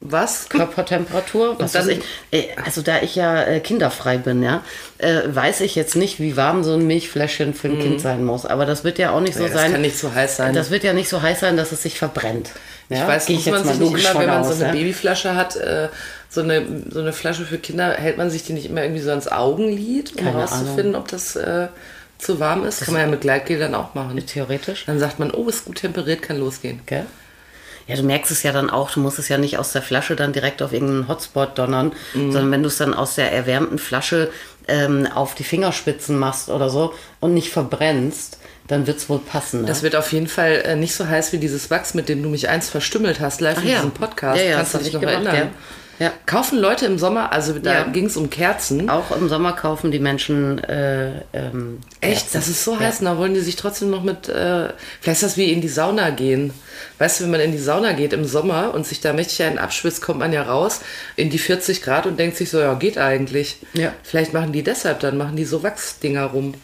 was? 0.04 0.50
Körpertemperatur, 0.50 1.60
was 1.60 1.76
weiß 1.76 1.88
ich. 1.88 2.00
Äh, 2.32 2.48
Also 2.66 2.82
da 2.82 3.02
ich 3.02 3.16
ja 3.16 3.44
äh, 3.44 3.60
kinderfrei 3.60 4.18
bin, 4.18 4.42
ja, 4.42 4.64
äh, 4.98 5.22
weiß 5.28 5.62
ich 5.62 5.76
jetzt 5.76 5.96
nicht, 5.96 6.20
wie 6.20 6.36
warm 6.38 6.64
so 6.64 6.74
ein 6.74 6.88
Milchfläschchen 6.88 7.54
für 7.54 7.68
ein 7.68 7.80
Kind 7.80 8.02
sein 8.02 8.26
muss. 8.26 8.48
Aber 8.48 8.66
das 8.66 8.84
wird 8.84 8.98
ja 8.98 9.12
auch 9.12 9.22
nicht 9.22 9.36
so 9.36 9.42
Mhm. 9.44 9.48
Ja, 9.48 9.54
das 9.54 9.62
sein. 9.62 9.72
kann 9.74 9.82
nicht 9.82 9.98
so 9.98 10.12
heiß 10.14 10.38
sein. 10.38 10.56
Das 10.56 10.72
wird 10.72 10.84
ja 10.84 10.94
nicht 10.94 11.08
so 11.08 11.22
heiß 11.22 11.40
sein, 11.40 11.56
dass 11.56 11.72
es 11.72 11.84
sich 11.84 12.00
verbrennt. 12.00 12.50
Ich 12.90 12.98
ja? 12.98 13.08
weiß, 13.08 13.28
Gehe 13.28 13.38
muss 13.38 13.46
man 13.46 13.64
sich 13.64 13.80
nicht 13.80 13.92
immer, 14.10 14.20
wenn 14.20 14.28
man 14.28 14.40
aus, 14.40 14.48
so 14.48 14.64
eine 14.64 14.74
ja? 14.74 14.80
Babyflasche 14.80 15.36
hat, 15.36 15.56
so 16.30 16.42
eine, 16.42 16.66
so 16.90 17.00
eine 17.00 17.14
Flasche 17.14 17.46
für 17.46 17.58
Kinder, 17.60 17.94
hält 17.94 18.18
man 18.18 18.30
sich 18.32 18.44
die 18.44 18.54
nicht 18.54 18.66
immer 18.66 18.82
irgendwie 18.82 19.02
so 19.02 19.12
ans 19.12 19.28
Augenlid, 19.28 20.12
um 20.12 20.18
Keine 20.18 20.32
herauszufinden, 20.32 20.96
ob 20.96 21.08
das 21.10 21.36
äh, 21.36 21.68
zu 22.22 22.40
warm 22.40 22.64
ist? 22.66 22.82
Kann 22.82 22.94
man 22.94 23.02
ja 23.02 23.08
mit 23.08 23.22
Gleitgel 23.22 23.60
dann 23.60 23.76
auch 23.76 23.94
machen. 23.94 24.24
Theoretisch. 24.26 24.86
Dann 24.86 25.00
sagt 25.00 25.20
man, 25.20 25.32
oh, 25.32 25.48
ist 25.50 25.66
gut 25.66 25.78
temperiert, 25.78 26.22
kann 26.22 26.38
losgehen. 26.40 26.80
Gell? 26.86 27.06
Ja, 27.88 27.96
du 27.96 28.04
merkst 28.04 28.32
es 28.32 28.44
ja 28.44 28.52
dann 28.54 28.70
auch, 28.70 28.92
du 28.92 29.00
musst 29.00 29.20
es 29.20 29.28
ja 29.28 29.38
nicht 29.38 29.58
aus 29.58 29.72
der 29.74 29.82
Flasche 29.82 30.16
dann 30.16 30.32
direkt 30.34 30.62
auf 30.62 30.72
irgendeinen 30.72 31.08
Hotspot 31.08 31.58
donnern, 31.58 31.92
Mhm. 32.14 32.32
sondern 32.32 32.52
wenn 32.52 32.62
du 32.64 32.68
es 32.68 32.78
dann 32.78 32.94
aus 32.94 33.16
der 33.16 33.32
erwärmten 33.32 33.80
Flasche 33.80 34.32
ähm, 34.68 35.08
auf 35.14 35.34
die 35.36 35.44
Fingerspitzen 35.44 36.18
machst 36.18 36.50
oder 36.50 36.70
so 36.70 36.94
und 37.20 37.34
nicht 37.34 37.50
verbrennst, 37.52 38.38
dann 38.68 38.86
wird 38.88 38.98
es 39.00 39.10
wohl 39.10 39.20
passen. 39.20 39.62
Ne? 39.62 39.68
Das 39.68 39.82
wird 39.82 39.96
auf 39.96 40.14
jeden 40.14 40.28
Fall 40.28 40.62
äh, 40.64 40.76
nicht 40.76 40.94
so 40.96 41.08
heiß 41.08 41.34
wie 41.34 41.40
dieses 41.40 41.70
Wachs, 41.72 41.94
mit 41.96 42.08
dem 42.08 42.22
du 42.24 42.30
mich 42.30 42.48
einst 42.48 42.70
verstümmelt 42.70 43.20
hast, 43.20 43.42
live 43.42 43.58
Ach 43.60 43.64
in 43.64 43.70
ja. 43.70 43.76
diesem 43.78 43.92
Podcast. 43.92 44.40
Ja, 44.40 44.46
ja, 44.48 44.56
Kannst 44.58 44.74
du 44.76 44.78
das 44.78 44.86
dich 44.86 44.94
noch 44.94 45.02
gemacht, 45.02 45.16
erinnern? 45.26 45.36
ja. 45.36 45.50
Ja. 46.02 46.12
Kaufen 46.26 46.58
Leute 46.58 46.88
im 46.88 46.98
Sommer, 46.98 47.32
also 47.32 47.60
da 47.60 47.74
Ja. 47.74 47.84
ging 47.84 48.08
es 48.08 48.18
um 48.18 48.32
Kerzen. 48.32 48.90
Auch 48.90 49.16
im 49.16 49.30
Sommer 49.30 49.54
kaufen 49.54 49.92
die 49.92 50.00
Menschen 50.00 50.58
äh, 50.64 51.12
ähm, 51.32 51.78
Echt, 52.02 52.22
Kerzen. 52.22 52.30
das 52.34 52.48
ist 52.48 52.64
so 52.64 52.80
heiß, 52.80 53.02
und 53.02 53.06
da 53.06 53.20
wollen 53.20 53.36
die 53.36 53.40
sich 53.40 53.56
trotzdem 53.56 53.92
noch 53.92 54.02
mit, 54.02 54.28
äh, 54.28 54.70
vielleicht 55.00 55.22
ist 55.22 55.24
das 55.24 55.38
wie 55.38 55.52
in 55.52 55.62
die 55.62 55.68
Sauna 55.68 56.10
gehen. 56.10 56.56
Weißt 56.98 57.20
du, 57.20 57.26
wenn 57.26 57.32
man 57.32 57.42
in 57.42 57.52
die 57.52 57.60
Sauna 57.60 57.92
geht 57.92 58.14
im 58.14 58.26
Sommer 58.26 58.74
und 58.74 58.88
sich 58.88 59.00
da 59.00 59.14
mächtig 59.14 59.44
einen 59.44 59.60
abschwitzt, 59.60 60.02
kommt 60.02 60.18
man 60.18 60.34
ja 60.34 60.42
raus 60.42 60.82
in 61.18 61.30
die 61.30 61.38
40 61.38 61.84
Grad 61.84 62.08
und 62.08 62.20
denkt 62.20 62.36
sich 62.36 62.50
so, 62.50 62.60
ja, 62.60 62.74
geht 62.74 62.98
eigentlich. 62.98 63.58
Ja. 63.74 63.94
Vielleicht 64.02 64.34
machen 64.34 64.54
die 64.54 64.64
deshalb, 64.64 65.02
dann 65.02 65.18
machen 65.18 65.36
die 65.36 65.46
so 65.46 65.62
Wachsdinger 65.62 66.26
rum. 66.26 66.56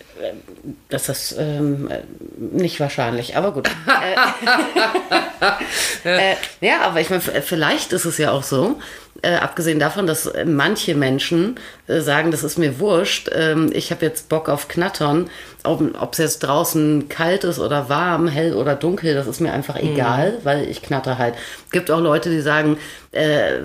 Das 0.89 1.09
ist 1.09 1.35
ähm, 1.37 1.91
äh, 1.91 1.99
nicht 2.39 2.79
wahrscheinlich, 2.79 3.37
aber 3.37 3.51
gut. 3.51 3.69
äh, 6.03 6.03
äh, 6.31 6.35
ja, 6.59 6.81
aber 6.81 7.01
ich 7.01 7.11
meine, 7.11 7.21
vielleicht 7.21 7.93
ist 7.93 8.05
es 8.05 8.17
ja 8.17 8.31
auch 8.31 8.41
so, 8.41 8.79
äh, 9.21 9.35
abgesehen 9.35 9.79
davon, 9.79 10.07
dass 10.07 10.25
äh, 10.25 10.45
manche 10.45 10.95
Menschen 10.95 11.55
äh, 11.87 12.01
sagen, 12.01 12.31
das 12.31 12.43
ist 12.43 12.57
mir 12.57 12.79
wurscht, 12.79 13.29
ähm, 13.33 13.69
ich 13.73 13.91
habe 13.91 14.05
jetzt 14.05 14.29
Bock 14.29 14.49
auf 14.49 14.67
Knattern, 14.67 15.29
ob 15.63 16.13
es 16.13 16.17
jetzt 16.17 16.39
draußen 16.39 17.09
kalt 17.09 17.43
ist 17.43 17.59
oder 17.59 17.89
warm, 17.89 18.27
hell 18.27 18.53
oder 18.53 18.75
dunkel, 18.75 19.15
das 19.15 19.27
ist 19.27 19.41
mir 19.41 19.51
einfach 19.51 19.75
egal, 19.75 20.35
weil 20.43 20.69
ich 20.69 20.81
knatter 20.81 21.17
halt. 21.17 21.35
Gibt 21.71 21.91
auch 21.91 21.99
Leute, 21.99 22.29
die 22.29 22.39
sagen, 22.39 22.77
äh, 23.11 23.57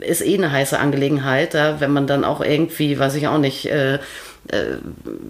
ist 0.00 0.24
eh 0.24 0.36
eine 0.36 0.50
heiße 0.50 0.78
Angelegenheit, 0.78 1.54
ja, 1.54 1.80
wenn 1.80 1.92
man 1.92 2.06
dann 2.06 2.24
auch 2.24 2.40
irgendwie, 2.40 2.98
weiß 2.98 3.14
ich 3.14 3.28
auch 3.28 3.38
nicht, 3.38 3.66
äh, 3.66 3.98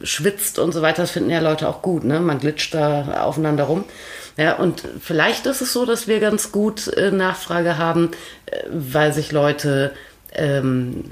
schwitzt 0.02 0.58
und 0.58 0.72
so 0.72 0.82
weiter, 0.82 1.02
das 1.02 1.12
finden 1.12 1.30
ja 1.30 1.40
Leute 1.40 1.68
auch 1.68 1.82
gut, 1.82 2.02
ne? 2.02 2.18
Man 2.18 2.40
glitscht 2.40 2.74
da 2.74 3.22
aufeinander 3.22 3.64
rum. 3.64 3.84
Ja, 4.36 4.54
und 4.56 4.82
vielleicht 5.00 5.46
ist 5.46 5.60
es 5.60 5.72
so, 5.72 5.86
dass 5.86 6.08
wir 6.08 6.18
ganz 6.20 6.50
gut 6.52 6.88
äh, 6.88 7.10
Nachfrage 7.10 7.78
haben, 7.78 8.10
äh, 8.46 8.62
weil 8.70 9.12
sich 9.12 9.30
Leute, 9.32 9.92
ähm, 10.34 11.04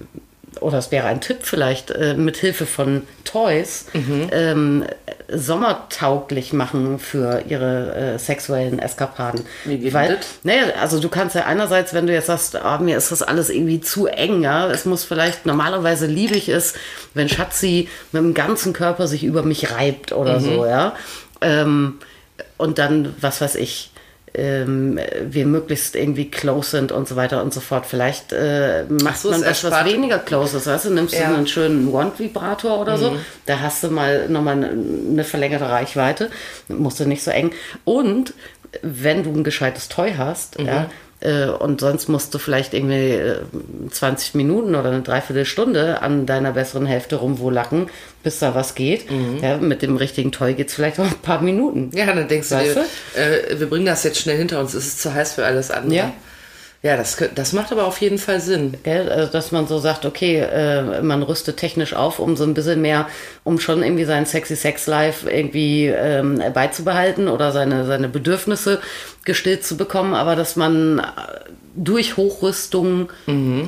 oder 0.60 0.78
es 0.78 0.90
wäre 0.90 1.06
ein 1.06 1.20
Tipp 1.20 1.38
vielleicht, 1.42 1.90
äh, 1.92 2.14
mit 2.14 2.36
Hilfe 2.36 2.66
von 2.66 3.02
Toys 3.24 3.86
ähm, 4.32 4.84
sommertauglich 5.28 6.52
machen 6.52 6.98
für 6.98 7.42
ihre 7.48 7.94
äh, 7.94 8.18
sexuellen 8.18 8.78
Eskapaden. 8.78 9.42
Wie 9.64 9.78
geht 9.78 9.94
weil, 9.94 10.16
das? 10.16 10.26
naja, 10.42 10.64
also 10.80 10.98
du 11.00 11.08
kannst 11.08 11.34
ja 11.36 11.44
einerseits, 11.46 11.94
wenn 11.94 12.06
du 12.06 12.12
jetzt 12.12 12.26
sagst, 12.26 12.56
ah, 12.56 12.78
mir 12.78 12.96
ist 12.98 13.12
das 13.12 13.22
alles 13.22 13.48
irgendwie 13.50 13.80
zu 13.80 14.06
eng, 14.06 14.42
ja, 14.42 14.68
es 14.70 14.84
muss 14.84 15.04
vielleicht 15.04 15.46
normalerweise 15.46 16.06
liebig 16.06 16.48
ist, 16.48 16.76
wenn 17.14 17.28
Schatzi 17.28 17.88
mit 18.12 18.22
dem 18.22 18.34
ganzen 18.34 18.72
Körper 18.72 19.06
sich 19.06 19.24
über 19.24 19.42
mich 19.42 19.70
reibt 19.70 20.12
oder 20.12 20.38
Mhm. 20.40 20.44
so, 20.44 20.66
ja. 20.66 20.94
Ähm, 21.40 21.98
und 22.58 22.78
dann, 22.78 23.14
was 23.20 23.40
weiß 23.40 23.56
ich, 23.56 23.90
ähm, 24.34 24.98
wir 25.28 25.44
möglichst 25.46 25.94
irgendwie 25.94 26.30
close 26.30 26.70
sind 26.70 26.90
und 26.90 27.06
so 27.06 27.16
weiter 27.16 27.42
und 27.42 27.52
so 27.52 27.60
fort. 27.60 27.84
Vielleicht 27.86 28.32
äh, 28.32 28.84
macht 28.88 29.18
so, 29.18 29.30
man 29.30 29.42
es 29.42 29.62
was, 29.62 29.84
weniger 29.84 30.18
close 30.18 30.56
ist. 30.56 30.66
Weißt 30.66 30.86
du, 30.86 30.90
nimmst 30.90 31.14
Ja. 31.14 31.28
du 31.28 31.34
einen 31.36 31.46
schönen 31.46 31.92
Wand-Vibrator 31.92 32.80
oder 32.80 32.96
so, 32.96 33.16
da 33.46 33.60
hast 33.60 33.84
du 33.84 33.88
mal 33.88 34.28
nochmal 34.28 34.64
eine, 34.64 35.24
verlängerte 35.24 35.68
Reichweite, 35.68 36.30
musst 36.68 36.98
du 37.00 37.04
nicht 37.04 37.22
so 37.22 37.30
eng. 37.30 37.52
Und 37.84 38.32
wenn 38.80 39.22
du 39.22 39.30
ein 39.30 39.44
gescheites 39.44 39.88
Toy 39.88 40.14
hast, 40.16 40.58
ja, 40.58 40.84
äh, 40.84 40.86
und 41.58 41.80
sonst 41.80 42.08
musst 42.08 42.34
du 42.34 42.38
vielleicht 42.38 42.74
irgendwie 42.74 43.10
äh, 43.10 43.40
20 43.90 44.34
Minuten 44.34 44.74
oder 44.74 44.90
eine 44.90 45.02
Dreiviertelstunde 45.02 46.02
an 46.02 46.26
deiner 46.26 46.52
besseren 46.52 46.86
Hälfte 46.86 47.16
rumwolacken, 47.16 47.88
bis 48.22 48.38
da 48.38 48.54
was 48.54 48.74
geht. 48.74 49.06
Ja, 49.40 49.58
mit 49.58 49.82
dem 49.82 49.96
richtigen 49.96 50.32
Toy 50.32 50.54
geht 50.54 50.68
es 50.68 50.74
vielleicht 50.74 50.98
auch 50.98 51.04
ein 51.04 51.18
paar 51.22 51.42
Minuten. 51.42 51.90
Ja, 51.94 52.06
dann 52.06 52.28
denkst 52.28 52.48
du 52.48 52.54
Weißt 52.56 52.76
dir, 52.76 53.20
äh, 53.20 53.58
wir 53.58 53.68
bringen 53.68 53.86
das 53.86 54.04
jetzt 54.04 54.18
schnell 54.18 54.38
hinter 54.38 54.60
uns, 54.60 54.74
es 54.74 54.86
ist 54.86 55.02
zu 55.02 55.12
heiß 55.12 55.34
für 55.34 55.44
alles 55.44 55.70
andere. 55.70 55.94
Ja. 55.94 56.12
Ja, 56.84 56.96
das, 56.96 57.16
das 57.36 57.52
macht 57.52 57.70
aber 57.70 57.84
auf 57.86 57.98
jeden 58.00 58.18
Fall 58.18 58.40
Sinn. 58.40 58.74
Gell? 58.82 59.08
Also, 59.08 59.30
dass 59.30 59.52
man 59.52 59.68
so 59.68 59.78
sagt, 59.78 60.04
okay, 60.04 60.40
äh, 60.40 61.00
man 61.00 61.22
rüstet 61.22 61.56
technisch 61.58 61.94
auf, 61.94 62.18
um 62.18 62.36
so 62.36 62.42
ein 62.42 62.54
bisschen 62.54 62.82
mehr, 62.82 63.08
um 63.44 63.60
schon 63.60 63.84
irgendwie 63.84 64.04
sein 64.04 64.26
sexy 64.26 64.56
Sex 64.56 64.88
Life 64.88 65.30
irgendwie 65.30 65.86
ähm, 65.86 66.42
beizubehalten 66.52 67.28
oder 67.28 67.52
seine, 67.52 67.86
seine 67.86 68.08
Bedürfnisse 68.08 68.80
gestillt 69.24 69.64
zu 69.64 69.76
bekommen, 69.76 70.14
aber 70.14 70.34
dass 70.34 70.56
man 70.56 70.98
äh, 70.98 71.02
durch 71.76 72.16
Hochrüstung 72.16 73.08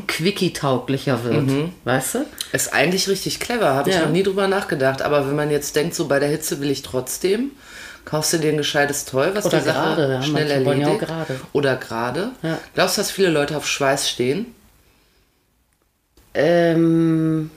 quickie-tauglicher 0.09 1.25
wird. 1.25 1.51
Weißt 1.85 2.17
du? 2.17 2.27
Ist 2.53 2.73
eigentlich 2.75 3.09
richtig 3.09 3.41
clever, 3.41 3.75
habe 3.75 3.91
ich 3.91 3.97
Ja. 3.97 4.03
noch 4.03 4.11
nie 4.11 4.23
drüber 4.23 4.49
nachgedacht. 4.49 5.03
Aber 5.03 5.27
wenn 5.29 5.37
man 5.37 5.51
jetzt 5.51 5.75
denkt, 5.77 5.95
so 5.95 6.07
bei 6.07 6.19
der 6.19 6.29
Hitze 6.29 6.61
will 6.61 6.71
ich 6.71 6.83
trotzdem, 6.83 7.53
kaufst 8.05 8.33
du 8.33 8.39
dir 8.39 8.51
ein 8.53 8.57
gescheites 8.59 9.05
Toy, 9.05 9.31
was 9.35 9.47
Oder 9.47 9.59
die 9.59 9.65
Sache 9.65 9.97
gerade, 9.97 10.13
ja, 10.15 10.23
schnell 10.23 10.51
erledigt. 10.51 11.01
gerade. 11.01 11.41
Oder 11.53 11.77
gerade. 11.77 12.31
Ja. 12.43 12.59
Glaubst 12.75 12.97
du, 12.97 13.01
dass 13.01 13.11
viele 13.11 13.29
Leute 13.31 13.57
auf 13.57 13.67
Schweiß 13.67 14.09
stehen? 14.09 14.55
Ähm, 16.35 17.51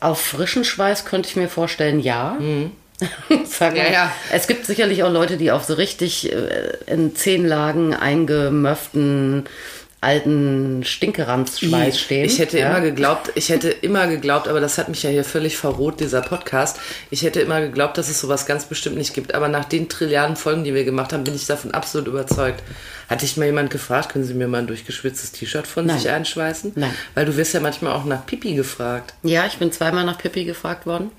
auf 0.00 0.20
frischen 0.20 0.64
Schweiß 0.64 1.04
könnte 1.04 1.28
ich 1.28 1.36
mir 1.36 1.48
vorstellen, 1.48 2.00
ja. 2.00 2.36
Sagen 3.44 3.74
wir 3.76 3.82
Ja, 3.82 3.88
mal. 3.88 3.92
ja. 3.92 4.12
Es 4.32 4.46
gibt 4.46 4.66
sicherlich 4.66 5.02
auch 5.04 5.10
Leute, 5.12 5.36
die 5.36 5.50
auf 5.52 5.64
so 5.64 5.74
richtig 5.74 6.32
äh, 6.32 6.76
in 6.86 7.14
zehn 7.16 7.46
Lagen 7.46 7.94
eingemöfften 7.94 9.44
alten 10.02 10.82
Stinkeranzschweiß 10.84 11.98
stehen. 11.98 12.24
Ich 12.24 12.40
hätte 12.40 12.58
ja? 12.58 12.68
immer 12.70 12.80
geglaubt, 12.80 13.30
ich 13.36 13.48
hätte 13.50 13.68
immer 13.70 14.08
geglaubt, 14.08 14.48
aber 14.48 14.60
das 14.60 14.76
hat 14.76 14.88
mich 14.88 15.04
ja 15.04 15.10
hier 15.10 15.22
völlig 15.24 15.56
verroht, 15.56 16.00
dieser 16.00 16.22
Podcast. 16.22 16.78
Ich 17.10 17.22
hätte 17.22 17.40
immer 17.40 17.60
geglaubt, 17.60 17.96
dass 17.96 18.08
es 18.08 18.20
sowas 18.20 18.44
ganz 18.44 18.64
bestimmt 18.64 18.96
nicht 18.96 19.14
gibt. 19.14 19.32
Aber 19.34 19.46
nach 19.48 19.64
den 19.64 19.88
Trilliarden 19.88 20.34
Folgen, 20.36 20.64
die 20.64 20.74
wir 20.74 20.84
gemacht 20.84 21.12
haben, 21.12 21.22
bin 21.22 21.36
ich 21.36 21.46
davon 21.46 21.70
absolut 21.70 22.08
überzeugt. 22.08 22.62
Hatte 23.08 23.24
ich 23.24 23.36
mal 23.36 23.44
jemand 23.46 23.70
gefragt, 23.70 24.10
können 24.12 24.24
Sie 24.24 24.34
mir 24.34 24.48
mal 24.48 24.58
ein 24.58 24.66
durchgeschwitztes 24.66 25.30
T-Shirt 25.32 25.68
von 25.68 25.86
Nein. 25.86 25.98
sich 26.00 26.10
einschweißen? 26.10 26.72
Nein. 26.74 26.92
Weil 27.14 27.24
du 27.24 27.36
wirst 27.36 27.54
ja 27.54 27.60
manchmal 27.60 27.92
auch 27.92 28.04
nach 28.04 28.26
Pipi 28.26 28.54
gefragt. 28.54 29.14
Ja, 29.22 29.46
ich 29.46 29.58
bin 29.58 29.70
zweimal 29.70 30.04
nach 30.04 30.18
Pippi 30.18 30.44
gefragt 30.44 30.84
worden. 30.84 31.10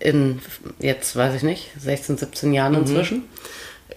In 0.00 0.40
jetzt 0.80 1.14
weiß 1.14 1.34
ich 1.36 1.42
nicht, 1.42 1.70
16, 1.80 2.18
17 2.18 2.52
Jahren 2.52 2.72
Mhm. 2.72 2.78
inzwischen. 2.80 3.22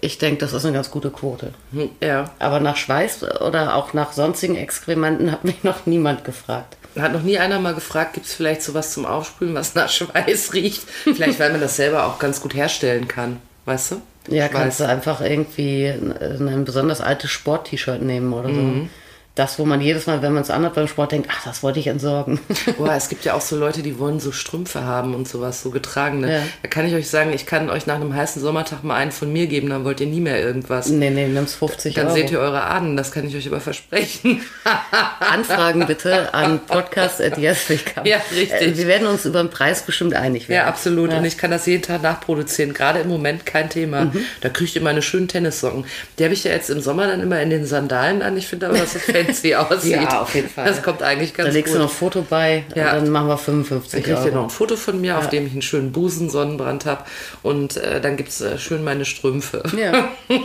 Ich 0.02 0.18
denke, 0.18 0.38
das 0.40 0.52
ist 0.52 0.64
eine 0.64 0.74
ganz 0.74 0.90
gute 0.90 1.10
Quote. 1.10 1.52
Hm, 1.72 1.90
Ja. 2.00 2.30
Aber 2.38 2.60
nach 2.60 2.76
Schweiß 2.76 3.22
oder 3.40 3.74
auch 3.74 3.92
nach 3.92 4.12
sonstigen 4.12 4.56
Exkrementen 4.56 5.30
hat 5.30 5.44
mich 5.44 5.62
noch 5.62 5.86
niemand 5.86 6.24
gefragt. 6.24 6.76
Hat 6.98 7.12
noch 7.12 7.22
nie 7.22 7.38
einer 7.38 7.60
mal 7.60 7.74
gefragt, 7.74 8.14
gibt 8.14 8.26
es 8.26 8.34
vielleicht 8.34 8.62
sowas 8.62 8.92
zum 8.92 9.06
Aufspülen, 9.06 9.54
was 9.54 9.74
nach 9.74 9.88
Schweiß 9.88 10.52
riecht? 10.54 10.82
Vielleicht, 11.04 11.38
weil 11.38 11.52
man 11.52 11.60
das 11.60 11.76
selber 11.76 12.06
auch 12.06 12.18
ganz 12.18 12.40
gut 12.40 12.54
herstellen 12.54 13.06
kann. 13.08 13.36
Weißt 13.66 13.92
du? 13.92 14.02
Ja, 14.28 14.46
Schweiß. 14.48 14.52
kannst 14.60 14.80
du 14.80 14.88
einfach 14.88 15.20
irgendwie 15.20 15.86
ein, 15.86 16.48
ein 16.48 16.64
besonders 16.64 17.00
altes 17.00 17.30
Sport-T-Shirt 17.30 18.02
nehmen 18.02 18.32
oder 18.32 18.48
so. 18.48 18.54
Mhm. 18.60 18.90
Das, 19.36 19.58
wo 19.58 19.64
man 19.64 19.80
jedes 19.80 20.06
Mal, 20.06 20.22
wenn 20.22 20.32
man 20.32 20.42
es 20.42 20.50
anhat 20.50 20.74
beim 20.74 20.88
Sport, 20.88 21.12
denkt, 21.12 21.28
ach, 21.32 21.44
das 21.44 21.62
wollte 21.62 21.78
ich 21.78 21.86
entsorgen. 21.86 22.40
Boah, 22.78 22.94
es 22.94 23.08
gibt 23.08 23.24
ja 23.24 23.34
auch 23.34 23.40
so 23.40 23.56
Leute, 23.58 23.80
die 23.80 23.98
wollen 23.98 24.18
so 24.20 24.32
Strümpfe 24.32 24.82
haben 24.84 25.14
und 25.14 25.28
sowas, 25.28 25.62
so 25.62 25.70
getragene. 25.70 26.32
Ja. 26.32 26.42
Da 26.62 26.68
kann 26.68 26.84
ich 26.86 26.94
euch 26.94 27.08
sagen, 27.08 27.32
ich 27.32 27.46
kann 27.46 27.70
euch 27.70 27.86
nach 27.86 27.94
einem 27.94 28.14
heißen 28.14 28.42
Sommertag 28.42 28.82
mal 28.82 28.96
einen 28.96 29.12
von 29.12 29.32
mir 29.32 29.46
geben, 29.46 29.70
dann 29.70 29.84
wollt 29.84 30.00
ihr 30.00 30.08
nie 30.08 30.20
mehr 30.20 30.40
irgendwas. 30.42 30.88
nee, 30.88 31.10
nee, 31.10 31.28
nimm's 31.28 31.54
50 31.54 31.94
Dann 31.94 32.06
Euro. 32.08 32.16
seht 32.16 32.30
ihr 32.32 32.40
eure 32.40 32.62
Ahnen, 32.64 32.96
das 32.96 33.12
kann 33.12 33.26
ich 33.26 33.36
euch 33.36 33.46
aber 33.46 33.60
versprechen. 33.60 34.42
Anfragen 35.20 35.86
bitte 35.86 36.34
an 36.34 36.60
podcast.yeswilkam. 36.66 38.04
Ja, 38.06 38.18
richtig. 38.32 38.60
Äh, 38.60 38.76
Wir 38.76 38.86
werden 38.86 39.06
uns 39.06 39.24
über 39.24 39.42
den 39.42 39.50
Preis 39.50 39.82
bestimmt 39.82 40.14
einig 40.14 40.48
werden. 40.48 40.64
Ja, 40.64 40.68
absolut. 40.68 41.12
Und 41.12 41.24
ich 41.24 41.38
kann 41.38 41.50
das 41.50 41.66
jeden 41.66 41.82
Tag 41.82 42.02
nachproduzieren. 42.02 42.74
Gerade 42.74 43.00
im 43.00 43.08
Moment 43.08 43.46
kein 43.46 43.70
Thema. 43.70 44.06
Mhm. 44.06 44.24
Da 44.40 44.48
kriegt 44.48 44.74
ihr 44.74 44.82
meine 44.82 45.02
schönen 45.02 45.28
Tennissocken. 45.28 45.84
Die 46.18 46.24
habe 46.24 46.34
ich 46.34 46.44
ja 46.44 46.50
jetzt 46.52 46.70
im 46.70 46.80
Sommer 46.80 47.06
dann 47.06 47.20
immer 47.20 47.40
in 47.40 47.50
den 47.50 47.64
Sandalen 47.66 48.22
an. 48.22 48.36
Ich 48.36 48.46
finde 48.48 48.66
aber, 48.68 48.78
das 48.78 48.94
fancy 49.34 49.54
aussieht. 49.54 49.92
Ja, 49.92 50.22
auf 50.22 50.34
jeden 50.34 50.48
Fall. 50.48 50.66
Das 50.66 50.82
kommt 50.82 51.02
eigentlich 51.02 51.34
ganz 51.34 51.48
Da 51.48 51.52
legst 51.52 51.72
gut. 51.72 51.80
du 51.80 51.84
noch 51.84 51.90
ein 51.90 51.96
Foto 51.96 52.26
bei 52.28 52.64
Ja. 52.74 52.94
dann 52.94 53.08
machen 53.10 53.28
wir 53.28 53.36
Dann 53.36 53.44
55 53.64 54.04
kriegt 54.04 54.24
ihr 54.24 54.32
noch 54.32 54.44
ein 54.44 54.50
Foto 54.50 54.76
von 54.76 55.00
mir, 55.00 55.18
auf 55.18 55.28
dem 55.28 55.46
ich 55.46 55.52
einen 55.52 55.62
schönen 55.62 55.92
Busen-Sonnenbrand 55.92 56.86
habe. 56.86 57.04
Und 57.42 57.76
äh, 57.76 58.00
dann 58.00 58.16
gibt 58.16 58.30
es 58.30 58.40
äh, 58.40 58.58
schön 58.58 58.84
meine 58.84 59.04
Strümpfe. 59.04 59.62
Ja. 59.76 60.08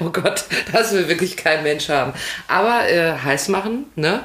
Oh 0.00 0.10
Gott, 0.10 0.44
das 0.72 0.92
will 0.92 1.08
wirklich 1.08 1.36
kein 1.36 1.62
Mensch 1.62 1.88
haben. 1.88 2.12
Aber 2.48 2.88
äh, 2.90 3.12
heiß 3.12 3.48
machen, 3.48 3.84
ne? 3.94 4.24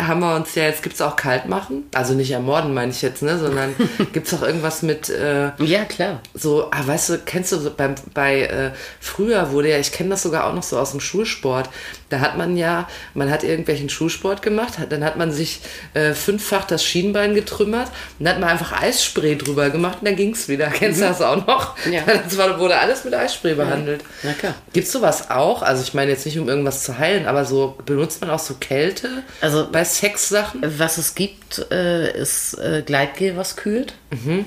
Haben 0.00 0.20
wir 0.20 0.36
uns 0.36 0.54
ja, 0.54 0.62
jetzt 0.64 0.84
gibt 0.84 0.94
es 0.94 1.02
auch 1.02 1.16
kalt 1.16 1.46
machen. 1.46 1.84
Also 1.92 2.14
nicht 2.14 2.30
ermorden, 2.30 2.72
meine 2.72 2.92
ich 2.92 3.02
jetzt, 3.02 3.22
ne? 3.22 3.36
Sondern 3.38 3.74
gibt 4.12 4.28
es 4.28 4.34
auch 4.34 4.42
irgendwas 4.42 4.82
mit 4.82 5.08
äh, 5.10 5.50
ja, 5.58 5.84
klar. 5.86 6.20
so, 6.34 6.68
ah, 6.70 6.86
weißt 6.86 7.08
du, 7.10 7.18
kennst 7.18 7.50
du 7.50 7.56
so 7.58 7.72
beim, 7.76 7.96
bei 8.14 8.42
äh, 8.42 8.70
früher 9.00 9.50
wurde 9.50 9.70
ja, 9.70 9.78
ich 9.78 9.90
kenne 9.90 10.10
das 10.10 10.22
sogar 10.22 10.44
auch 10.46 10.54
noch 10.54 10.62
so 10.62 10.78
aus 10.78 10.92
dem 10.92 11.00
Schulsport. 11.00 11.68
Da 12.08 12.20
hat 12.20 12.38
man 12.38 12.49
ja, 12.56 12.88
man 13.14 13.30
hat 13.30 13.44
irgendwelchen 13.44 13.88
Schulsport 13.88 14.42
gemacht, 14.42 14.78
hat, 14.78 14.92
dann 14.92 15.04
hat 15.04 15.16
man 15.16 15.32
sich 15.32 15.60
äh, 15.94 16.12
fünffach 16.14 16.64
das 16.64 16.84
Schienbein 16.84 17.34
getrümmert 17.34 17.88
und 18.18 18.24
dann 18.26 18.34
hat 18.34 18.40
man 18.40 18.48
einfach 18.50 18.80
Eisspray 18.80 19.36
drüber 19.36 19.70
gemacht 19.70 19.98
und 20.00 20.06
dann 20.06 20.16
ging 20.16 20.32
es 20.34 20.48
wieder. 20.48 20.66
Kennst 20.70 21.00
du 21.00 21.04
das 21.04 21.20
auch 21.22 21.46
noch? 21.46 21.76
Ja. 21.90 22.02
Das 22.24 22.36
war, 22.38 22.58
wurde 22.58 22.78
alles 22.78 23.04
mit 23.04 23.14
Eisspray 23.14 23.54
behandelt. 23.54 24.02
Na 24.22 24.32
klar. 24.34 24.54
Gibt's 24.72 24.92
sowas 24.92 25.30
auch? 25.30 25.62
Also 25.62 25.82
ich 25.82 25.94
meine 25.94 26.10
jetzt 26.10 26.26
nicht, 26.26 26.38
um 26.38 26.48
irgendwas 26.48 26.84
zu 26.84 26.98
heilen, 26.98 27.26
aber 27.26 27.44
so 27.44 27.76
benutzt 27.86 28.20
man 28.20 28.30
auch 28.30 28.38
so 28.38 28.54
Kälte 28.60 29.08
Also- 29.40 29.68
bei 29.70 29.84
Sexsachen? 29.84 30.60
Was 30.78 30.98
es 30.98 31.14
gibt, 31.14 31.66
äh, 31.70 32.16
ist 32.16 32.54
äh, 32.58 32.82
Gleitgel, 32.84 33.36
was 33.36 33.56
kühlt. 33.56 33.94
Mhm. 34.10 34.44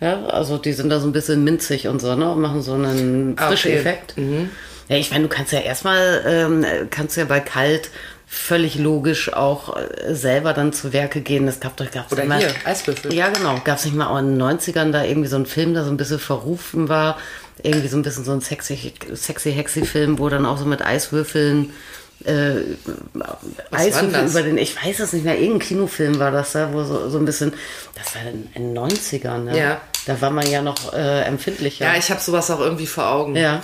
Ja, 0.00 0.24
also 0.26 0.58
die 0.58 0.72
sind 0.72 0.90
da 0.90 0.98
so 0.98 1.06
ein 1.06 1.12
bisschen 1.12 1.44
minzig 1.44 1.86
und 1.86 2.00
so, 2.02 2.16
ne? 2.16 2.28
Und 2.32 2.40
machen 2.40 2.60
so 2.60 2.72
einen 2.74 3.36
Ah, 3.38 3.46
frischen 3.48 3.70
okay. 3.70 3.80
Effekt. 3.80 4.14
Ja, 4.92 4.98
ich 4.98 5.10
meine, 5.10 5.22
du 5.24 5.28
kannst 5.28 5.52
ja 5.52 5.60
erstmal, 5.60 6.22
ähm, 6.26 6.64
kannst 6.90 7.16
ja 7.16 7.24
bei 7.24 7.40
kalt 7.40 7.90
völlig 8.26 8.76
logisch 8.76 9.32
auch 9.32 9.76
äh, 9.76 10.14
selber 10.14 10.54
dann 10.54 10.72
zu 10.72 10.92
Werke 10.92 11.20
gehen. 11.20 11.46
Es 11.48 11.60
gab 11.60 11.76
doch, 11.76 11.90
gab's 11.90 12.12
Oder 12.12 12.22
immer, 12.22 12.36
hier, 12.36 12.54
Eiswürfel. 12.64 13.12
Ja, 13.12 13.28
genau. 13.28 13.60
Gab 13.62 13.78
es 13.78 13.84
nicht 13.84 13.94
mal 13.94 14.06
auch 14.06 14.18
in 14.18 14.38
den 14.38 14.42
90ern 14.42 14.90
da 14.90 15.04
irgendwie 15.04 15.28
so 15.28 15.36
einen 15.36 15.46
Film, 15.46 15.74
der 15.74 15.84
so 15.84 15.90
ein 15.90 15.96
bisschen 15.96 16.18
verrufen 16.18 16.88
war? 16.88 17.18
Irgendwie 17.62 17.88
so 17.88 17.96
ein 17.96 18.02
bisschen 18.02 18.24
so 18.24 18.32
ein 18.32 18.40
sexy, 18.40 18.94
sexy 19.12 19.52
hexy 19.52 19.84
Film, 19.84 20.18
wo 20.18 20.28
dann 20.30 20.46
auch 20.46 20.56
so 20.56 20.64
mit 20.64 20.82
Eiswürfeln 20.82 21.72
äh, 22.24 22.60
Eiswürfel 23.70 24.12
das? 24.12 24.30
über 24.30 24.42
den, 24.42 24.58
ich 24.58 24.76
weiß 24.82 25.00
es 25.00 25.12
nicht 25.12 25.24
mehr, 25.24 25.38
irgendein 25.38 25.66
Kinofilm 25.66 26.18
war 26.18 26.30
das 26.30 26.52
da, 26.52 26.72
wo 26.72 26.84
so, 26.84 27.10
so 27.10 27.18
ein 27.18 27.24
bisschen, 27.24 27.52
das 27.94 28.14
war 28.14 28.22
in 28.22 28.48
den 28.54 28.78
90ern, 28.78 29.38
ne? 29.38 29.58
Ja. 29.58 29.80
Da 30.06 30.20
war 30.20 30.30
man 30.30 30.48
ja 30.50 30.62
noch 30.62 30.92
äh, 30.92 31.22
empfindlicher. 31.22 31.84
Ja, 31.84 31.96
ich 31.96 32.10
habe 32.10 32.20
sowas 32.20 32.50
auch 32.50 32.60
irgendwie 32.60 32.86
vor 32.86 33.08
Augen. 33.08 33.36
Ja. 33.36 33.62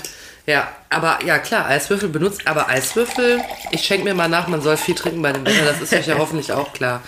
Ja, 0.49 0.67
aber 0.89 1.19
ja 1.27 1.39
klar, 1.39 1.67
Eiswürfel 1.67 2.09
benutzt, 2.09 2.41
aber 2.47 2.71
Eiswürfel, 2.71 3.43
ich 3.71 3.83
schenke 3.83 4.05
mir 4.05 4.15
mal 4.15 4.31
nach, 4.31 4.49
man 4.49 4.63
soll 4.63 4.79
viel 4.79 4.95
trinken 4.95 5.21
bei 5.21 5.31
dem 5.31 5.45
Wetter, 5.45 5.67
das 5.67 5.83
ist 5.83 5.93
euch 5.93 6.07
ja 6.07 6.15
hoffentlich 6.19 6.53
auch 6.53 6.73
klar. 6.73 7.03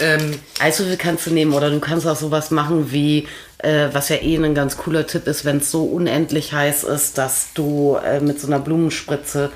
Ähm, 0.00 0.40
Eiswürfel 0.58 0.96
kannst 0.96 1.24
du 1.24 1.30
nehmen 1.30 1.52
oder 1.52 1.70
du 1.70 1.78
kannst 1.78 2.04
auch 2.08 2.16
sowas 2.16 2.50
machen 2.50 2.90
wie, 2.90 3.28
äh, 3.58 3.90
was 3.92 4.08
ja 4.08 4.16
eh 4.16 4.34
ein 4.34 4.56
ganz 4.56 4.76
cooler 4.76 5.06
Tipp 5.06 5.28
ist, 5.28 5.44
wenn 5.44 5.58
es 5.58 5.70
so 5.70 5.84
unendlich 5.84 6.52
heiß 6.52 6.82
ist, 6.82 7.16
dass 7.16 7.52
du 7.54 7.96
äh, 8.04 8.18
mit 8.18 8.40
so 8.40 8.48
einer 8.48 8.58
Blumenspritze 8.58 9.52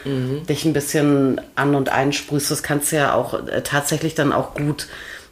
dich 0.48 0.64
ein 0.64 0.72
bisschen 0.72 1.40
an- 1.56 1.74
und 1.74 1.88
einsprühst. 1.88 2.52
Das 2.52 2.62
kannst 2.62 2.92
du 2.92 2.96
ja 2.96 3.14
auch 3.14 3.48
äh, 3.48 3.62
tatsächlich 3.62 4.14
dann 4.14 4.32
auch 4.32 4.54
gut, 4.54 4.86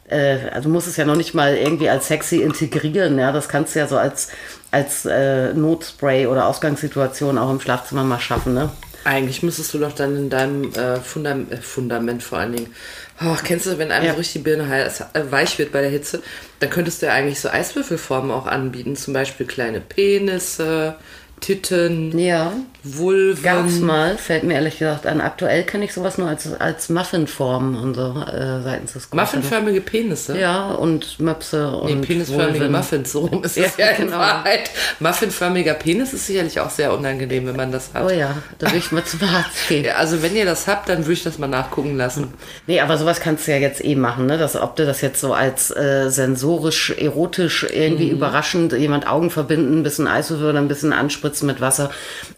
äh, 0.09 0.49
also 0.53 0.67
du 0.67 0.73
musst 0.73 0.89
es 0.89 0.97
ja 0.97 1.05
noch 1.05 1.15
nicht 1.15 1.35
mal 1.35 1.55
irgendwie 1.55 1.87
als 1.87 2.09
sexy 2.09 2.41
integrieren, 2.41 3.17
ja, 3.17 3.31
das 3.31 3.47
kannst 3.47 3.75
du 3.75 3.79
ja 3.79 3.87
so 3.87 3.95
als, 3.97 4.27
als 4.73 5.05
äh, 5.05 5.53
Notspray 5.53 6.27
oder 6.27 6.47
Ausgangssituation 6.47 7.37
auch 7.37 7.51
im 7.51 7.61
Schlafzimmer 7.61 8.03
mal 8.03 8.19
schaffen, 8.19 8.53
ne? 8.53 8.71
eigentlich 9.05 9.43
müsstest 9.43 9.73
du 9.73 9.79
doch 9.79 9.93
dann 9.93 10.15
in 10.15 10.29
deinem 10.29 10.71
äh, 10.73 10.97
Fundament, 10.99 11.51
äh, 11.51 11.57
Fundament 11.57 12.23
vor 12.23 12.37
allen 12.39 12.55
Dingen, 12.55 12.73
oh, 13.21 13.35
kennst 13.43 13.65
du, 13.65 13.77
wenn 13.77 13.91
einem 13.91 14.05
Ja. 14.05 14.13
so 14.13 14.17
richtig 14.19 14.41
die 14.41 14.49
Birne 14.49 14.67
heiß, 14.67 15.01
äh, 15.13 15.31
weich 15.31 15.59
wird 15.59 15.71
bei 15.71 15.81
der 15.81 15.89
Hitze, 15.89 16.21
dann 16.59 16.69
könntest 16.69 17.01
du 17.01 17.07
ja 17.07 17.13
eigentlich 17.13 17.39
so 17.39 17.49
Eiswürfelformen 17.49 18.31
auch 18.31 18.47
anbieten, 18.47 18.95
zum 18.95 19.13
Beispiel 19.13 19.45
kleine 19.45 19.81
Penisse, 19.81 20.95
Titten, 21.43 22.17
Ja. 22.17 22.53
Vulven. 22.85 23.41
Gab's 23.43 23.79
mal, 23.79 24.17
fällt 24.17 24.43
mir 24.43 24.55
ehrlich 24.55 24.77
gesagt 24.79 25.05
an. 25.07 25.21
Aktuell 25.21 25.63
kenne 25.63 25.85
ich 25.85 25.93
sowas 25.93 26.17
nur 26.17 26.27
als, 26.27 26.51
als 26.59 26.89
Muffinform 26.89 27.81
und 27.81 27.93
so 27.93 28.01
äh, 28.29 28.61
seitens 28.61 28.91
des 28.91 29.09
Großeltern. 29.09 29.39
Muffinförmige 29.39 29.79
Penisse. 29.81 30.37
Ja, 30.37 30.67
und 30.71 31.17
Möpse 31.21 31.69
und 31.77 32.01
Nee, 32.01 32.05
penisförmige 32.05 32.59
Vulven. 32.59 32.71
Muffins, 32.73 33.11
so 33.13 33.21
rum 33.21 33.41
ist 33.43 33.55
Ja, 33.57 33.65
es 33.67 33.77
ja 33.77 33.87
in 33.91 34.07
genau. 34.07 34.17
Wahrheit. 34.19 34.69
Muffinförmiger 34.99 35.75
Penis 35.75 36.11
ist 36.11 36.27
sicherlich 36.27 36.59
auch 36.59 36.69
sehr 36.69 36.93
unangenehm, 36.93 37.45
wenn 37.47 37.55
man 37.55 37.71
das 37.71 37.91
hat. 37.93 38.03
Oh 38.05 38.09
ja, 38.09 38.35
da 38.59 38.69
will 38.71 38.79
ich 38.79 38.91
mal 38.91 39.03
zum 39.05 39.21
Arzt 39.23 39.51
gehen. 39.69 39.85
Ja, 39.85 39.95
also 39.95 40.21
wenn 40.21 40.35
ihr 40.35 40.45
das 40.45 40.67
habt, 40.67 40.89
dann 40.89 40.99
würde 40.99 41.13
ich 41.13 41.23
das 41.23 41.37
mal 41.37 41.47
nachgucken 41.47 41.95
lassen. 41.95 42.33
Nee, 42.67 42.81
aber 42.81 42.97
sowas 42.97 43.21
kannst 43.21 43.47
du 43.47 43.51
ja 43.51 43.57
jetzt 43.59 43.83
eh 43.83 43.95
machen, 43.95 44.25
ne? 44.25 44.37
Das, 44.37 44.57
ob 44.57 44.75
du 44.75 44.85
das 44.85 44.99
jetzt 45.01 45.21
so 45.21 45.33
als 45.33 45.71
äh, 45.71 46.09
sensorisch, 46.09 46.89
erotisch 46.97 47.65
irgendwie 47.71 48.07
Mhm. 48.07 48.11
überraschend 48.17 48.73
jemand 48.73 49.07
Augen 49.07 49.29
verbinden, 49.29 49.79
ein 49.79 49.83
bisschen 49.83 50.07
Eiswürfel 50.07 50.57
ein 50.57 50.67
bisschen 50.67 50.91
anspritzen 50.91 51.32
mit 51.41 51.61
Wasser. 51.61 51.89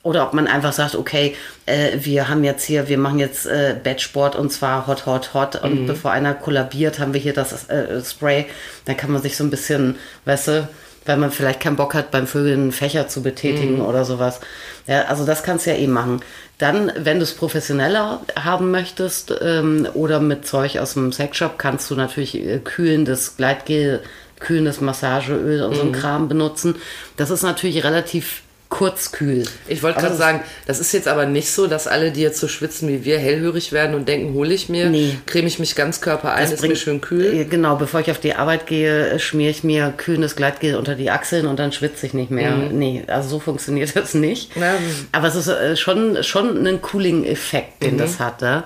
Oder 0.03 0.23
ob 0.25 0.33
man 0.33 0.47
einfach 0.47 0.71
sagt, 0.71 0.95
okay, 0.95 1.35
äh, 1.65 1.97
wir 1.99 2.29
haben 2.29 2.43
jetzt 2.45 2.63
hier, 2.63 2.87
wir 2.87 2.97
machen 2.97 3.19
jetzt 3.19 3.45
äh, 3.45 3.75
Bettsport 3.83 4.35
und 4.37 4.53
zwar 4.53 4.87
hot, 4.87 5.05
hot, 5.05 5.33
hot. 5.33 5.61
Und 5.61 5.81
Mhm. 5.81 5.87
bevor 5.87 6.11
einer 6.11 6.33
kollabiert, 6.33 6.99
haben 6.99 7.13
wir 7.13 7.19
hier 7.19 7.33
das 7.33 7.67
äh, 7.69 8.01
Spray. 8.03 8.45
Dann 8.85 8.95
kann 8.95 9.11
man 9.11 9.21
sich 9.21 9.35
so 9.35 9.43
ein 9.43 9.49
bisschen, 9.49 9.97
weißt 10.23 10.47
du, 10.47 10.67
weil 11.07 11.17
man 11.17 11.29
vielleicht 11.31 11.59
keinen 11.59 11.75
Bock 11.75 11.93
hat, 11.93 12.09
beim 12.09 12.25
Vögeln 12.25 12.61
einen 12.61 12.71
Fächer 12.71 13.07
zu 13.07 13.21
betätigen 13.21 13.79
oder 13.81 14.05
sowas. 14.05 14.39
Ja, 14.87 15.03
also 15.03 15.23
das 15.23 15.43
kannst 15.43 15.65
du 15.67 15.71
ja 15.71 15.77
eh 15.77 15.85
machen. 15.85 16.21
Dann, 16.57 16.91
wenn 16.97 17.17
du 17.17 17.23
es 17.23 17.33
professioneller 17.33 18.21
haben 18.39 18.71
möchtest 18.71 19.31
ähm, 19.41 19.87
oder 19.93 20.19
mit 20.19 20.47
Zeug 20.47 20.79
aus 20.79 20.93
dem 20.93 21.11
Sexshop, 21.11 21.59
kannst 21.59 21.91
du 21.91 21.95
natürlich 21.95 22.35
äh, 22.35 22.57
kühlendes 22.59 23.37
Gleitgel, 23.37 24.01
kühlendes 24.39 24.81
Massageöl 24.81 25.61
und 25.63 25.75
so 25.75 25.81
ein 25.83 25.91
Kram 25.91 26.27
benutzen. 26.27 26.75
Das 27.17 27.29
ist 27.29 27.43
natürlich 27.43 27.83
relativ 27.83 28.41
kurzkühl. 28.69 29.43
Ich 29.67 29.83
wollte 29.83 29.99
gerade 29.99 30.09
das- 30.09 30.17
sagen, 30.17 30.41
das 30.65 30.79
ist 30.79 30.91
jetzt 30.93 31.07
aber 31.07 31.25
nicht 31.25 31.51
so, 31.51 31.67
dass 31.67 31.87
alle, 31.87 32.11
die 32.11 32.21
jetzt 32.21 32.39
so 32.39 32.47
schwitzen 32.47 32.89
wie 32.89 33.05
wir, 33.05 33.19
hellhörig 33.19 33.71
werden 33.71 33.95
und 33.95 34.07
denken, 34.07 34.33
hole 34.33 34.53
ich 34.53 34.69
mir, 34.69 34.89
Nee. 34.89 35.17
creme 35.25 35.47
ich 35.47 35.59
mich 35.59 35.75
ganz 35.75 36.01
Körper 36.01 36.33
ein, 36.33 36.43
ist 36.45 36.61
mir 36.61 36.67
bringt- 36.69 36.77
schön 36.79 36.99
kühl. 37.01 37.45
Genau, 37.49 37.75
bevor 37.75 37.99
ich 38.01 38.11
auf 38.11 38.19
die 38.19 38.33
Arbeit 38.35 38.67
gehe, 38.67 39.19
schmiere 39.19 39.51
ich 39.51 39.63
mir 39.63 39.93
kühlendes 39.95 40.35
Gleitgel 40.35 40.75
unter 40.75 40.95
die 40.95 41.09
Achseln 41.11 41.45
und 41.47 41.57
dann 41.59 41.71
schwitze 41.71 42.05
ich 42.05 42.13
nicht 42.13 42.31
mehr. 42.31 42.55
Nee, 42.55 43.03
also 43.07 43.29
so 43.29 43.39
funktioniert 43.39 43.95
das 43.95 44.13
nicht. 44.13 44.55
Mhm. 44.55 44.61
Ja. 44.61 44.73
Aber 45.11 45.27
es 45.27 45.35
ist 45.35 45.47
äh, 45.47 45.77
schon, 45.77 46.23
schon 46.23 46.65
ein 46.67 46.81
Cooling-Effekt, 46.81 47.83
den 47.83 47.93
Mhm. 47.95 47.97
das 47.99 48.19
hat. 48.19 48.41
Ja? 48.41 48.63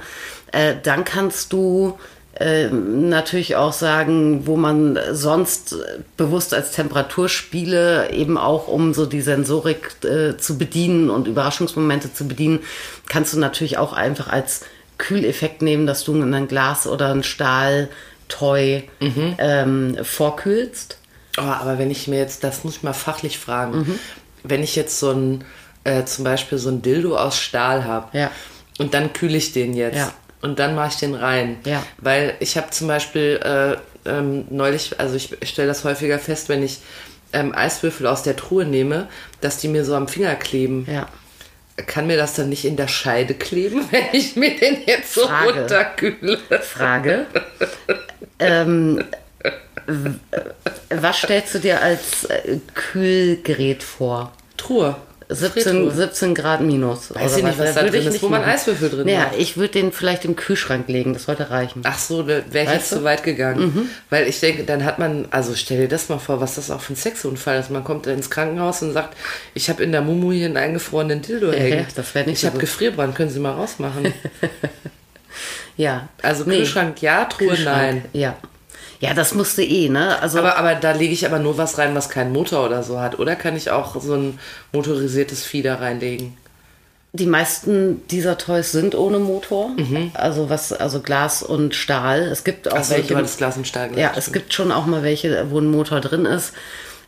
Äh, 0.51 0.75
dann 0.81 1.03
kannst 1.03 1.53
du 1.53 1.99
äh, 2.39 2.67
natürlich 2.69 3.55
auch 3.57 3.73
sagen, 3.73 4.47
wo 4.47 4.55
man 4.55 4.97
sonst 5.11 5.75
bewusst 6.17 6.53
als 6.53 6.71
Temperaturspiele 6.71 8.11
eben 8.11 8.37
auch 8.37 8.67
um 8.67 8.93
so 8.93 9.05
die 9.05 9.21
Sensorik 9.21 9.91
äh, 10.05 10.37
zu 10.37 10.57
bedienen 10.57 11.09
und 11.09 11.27
Überraschungsmomente 11.27 12.13
zu 12.13 12.27
bedienen, 12.27 12.59
kannst 13.07 13.33
du 13.33 13.39
natürlich 13.39 13.77
auch 13.77 13.93
einfach 13.93 14.29
als 14.29 14.61
Kühleffekt 14.97 15.61
nehmen, 15.61 15.85
dass 15.87 16.03
du 16.03 16.13
ein 16.13 16.47
Glas 16.47 16.87
oder 16.87 17.11
ein 17.11 17.23
Stahltoy 17.23 18.83
Mhm. 18.99 19.35
ähm, 19.37 19.97
vorkühlst. 20.03 20.97
Oh, 21.37 21.41
aber 21.41 21.77
wenn 21.77 21.91
ich 21.91 22.07
mir 22.07 22.19
jetzt, 22.19 22.43
das 22.43 22.63
muss 22.63 22.77
ich 22.77 22.83
mal 22.83 22.93
fachlich 22.93 23.37
fragen, 23.39 23.99
wenn 24.43 24.63
ich 24.63 24.75
jetzt 24.75 24.99
so 24.99 25.11
ein, 25.11 25.43
äh, 25.83 26.03
zum 26.05 26.23
Beispiel 26.25 26.57
so 26.57 26.69
ein 26.69 26.81
Dildo 26.81 27.15
aus 27.17 27.37
Stahl 27.37 27.85
habe 27.85 28.17
Ja. 28.17 28.31
und 28.77 28.93
dann 28.93 29.13
kühle 29.13 29.37
ich 29.37 29.53
den 29.53 29.73
jetzt 29.73 29.97
Ja. 29.97 30.13
Und 30.41 30.59
dann 30.59 30.75
mache 30.75 30.89
ich 30.89 30.95
den 30.97 31.15
rein. 31.15 31.57
Ja. 31.65 31.83
Weil 31.97 32.35
ich 32.39 32.57
habe 32.57 32.69
zum 32.71 32.87
Beispiel 32.87 33.39
äh, 33.43 34.09
ähm, 34.09 34.45
neulich, 34.49 34.99
also 34.99 35.15
ich 35.15 35.35
stelle 35.43 35.67
das 35.67 35.83
häufiger 35.83 36.19
fest, 36.19 36.49
wenn 36.49 36.63
ich 36.63 36.79
ähm, 37.33 37.53
Eiswürfel 37.53 38.07
aus 38.07 38.23
der 38.23 38.35
Truhe 38.35 38.65
nehme, 38.65 39.07
dass 39.41 39.57
die 39.57 39.67
mir 39.67 39.83
so 39.85 39.95
am 39.95 40.07
Finger 40.07 40.35
kleben. 40.35 40.87
Ja. 40.91 41.07
Kann 41.85 42.07
mir 42.07 42.17
das 42.17 42.33
dann 42.33 42.49
nicht 42.49 42.65
in 42.65 42.75
der 42.75 42.87
Scheide 42.87 43.33
kleben, 43.33 43.85
wenn 43.91 44.05
ich 44.13 44.35
mir 44.35 44.57
den 44.57 44.77
jetzt 44.85 45.13
so 45.13 45.27
Frage. 45.27 45.59
runterkühle? 45.61 46.37
Frage. 46.61 47.25
ähm, 48.39 49.03
w- 49.87 50.09
was 50.89 51.17
stellst 51.19 51.55
du 51.55 51.59
dir 51.59 51.81
als 51.81 52.25
äh, 52.25 52.57
Kühlgerät 52.73 53.83
vor? 53.83 54.31
Truhe. 54.57 54.95
17, 55.31 55.53
Gefriertruhe. 55.63 55.91
17 55.91 56.33
Grad 56.35 56.61
minus. 56.61 57.13
Weiß 57.13 57.37
ich 57.37 57.43
nicht, 57.43 57.59
was 57.59 57.75
da 57.75 57.81
Würde 57.83 57.91
drin 57.97 58.07
ist, 58.07 58.13
nicht 58.13 58.23
wo 58.23 58.29
man 58.29 58.41
machen. 58.41 58.51
Eiswürfel 58.51 58.89
drin 58.89 59.07
Ja, 59.07 59.19
hat. 59.27 59.37
ich 59.37 59.57
würde 59.57 59.73
den 59.73 59.91
vielleicht 59.91 60.25
im 60.25 60.35
Kühlschrank 60.35 60.87
legen, 60.87 61.13
das 61.13 61.25
sollte 61.25 61.51
reichen. 61.51 61.81
Ach 61.85 61.99
so, 61.99 62.23
da 62.23 62.41
wäre 62.51 62.65
ich 62.65 62.71
jetzt? 62.71 62.91
Mhm. 62.91 62.95
zu 62.97 63.03
weit 63.03 63.23
gegangen. 63.23 63.89
Weil 64.09 64.27
ich 64.27 64.39
denke, 64.39 64.63
dann 64.63 64.83
hat 64.85 64.97
man, 64.97 65.27
also 65.29 65.53
stell 65.55 65.77
dir 65.81 65.87
das 65.87 66.09
mal 66.09 66.17
vor, 66.17 66.41
was 66.41 66.55
das 66.55 66.71
auch 66.71 66.81
für 66.81 66.93
ein 66.93 66.95
Sexunfall 66.95 67.59
ist. 67.59 67.69
Man 67.69 67.83
kommt 67.83 68.07
ins 68.07 68.29
Krankenhaus 68.31 68.81
und 68.81 68.91
sagt, 68.93 69.15
ich 69.53 69.69
habe 69.69 69.83
in 69.83 69.91
der 69.91 70.01
Mumu 70.01 70.31
hier 70.31 70.47
einen 70.47 70.57
eingefrorenen 70.57 71.21
Dildo 71.21 71.51
hängen. 71.51 71.79
ja, 71.79 71.85
das 71.95 72.15
wär 72.15 72.23
nicht 72.25 72.33
Ich 72.33 72.41
so 72.41 72.47
habe. 72.47 72.57
Gefrierbrand, 72.57 73.13
können 73.15 73.29
Sie 73.29 73.39
mal 73.39 73.51
rausmachen. 73.53 74.11
Ja. 75.77 76.09
Also 76.21 76.43
Nee, 76.43 76.57
Kühlschrank 76.57 77.01
ja, 77.01 77.23
Truhe 77.25 77.57
nein. 77.63 78.03
Ja. 78.11 78.35
Ja, 78.99 79.13
das 79.13 79.33
musste 79.33 79.63
eh, 79.63 79.87
ne? 79.89 80.21
Also 80.21 80.39
Aber, 80.39 80.57
aber 80.57 80.75
da 80.75 80.91
lege 80.91 81.13
ich 81.13 81.25
aber 81.25 81.39
nur 81.39 81.57
was 81.57 81.77
rein, 81.77 81.95
was 81.95 82.09
keinen 82.09 82.33
Motor 82.33 82.65
oder 82.65 82.83
so 82.83 82.99
hat. 82.99 83.17
Oder 83.17 83.35
kann 83.35 83.55
ich 83.55 83.71
auch 83.71 83.99
so 84.01 84.13
ein 84.13 84.39
motorisiertes 84.73 85.45
Vieh 85.45 85.61
da 85.61 85.75
reinlegen? 85.75 86.35
die 87.11 87.25
meisten 87.25 88.05
dieser 88.09 88.37
Toys 88.37 88.71
sind 88.71 88.93
ohne 88.93 89.19
Motor. 89.19 89.69
Mhm. 89.69 90.11
Also 90.13 90.49
was, 90.49 90.71
also 90.71 91.01
Glas 91.01 91.41
und 91.41 91.73
Stahl. 91.73 92.21
Es 92.21 92.43
gibt 92.43 92.71
auch 92.71 92.77
Achso, 92.77 92.93
welche. 92.93 93.09
du 93.09 93.15
hattest 93.15 93.39
Glas 93.39 93.57
und 93.57 93.67
Stahl 93.67 93.97
Ja, 93.97 94.11
es 94.15 94.31
gibt 94.31 94.53
schon 94.53 94.71
auch 94.71 94.85
mal 94.85 95.01
welche, 95.01 95.49
wo 95.49 95.59
ein 95.59 95.71
Motor 95.71 96.01
drin 96.01 96.25
ist. 96.25 96.53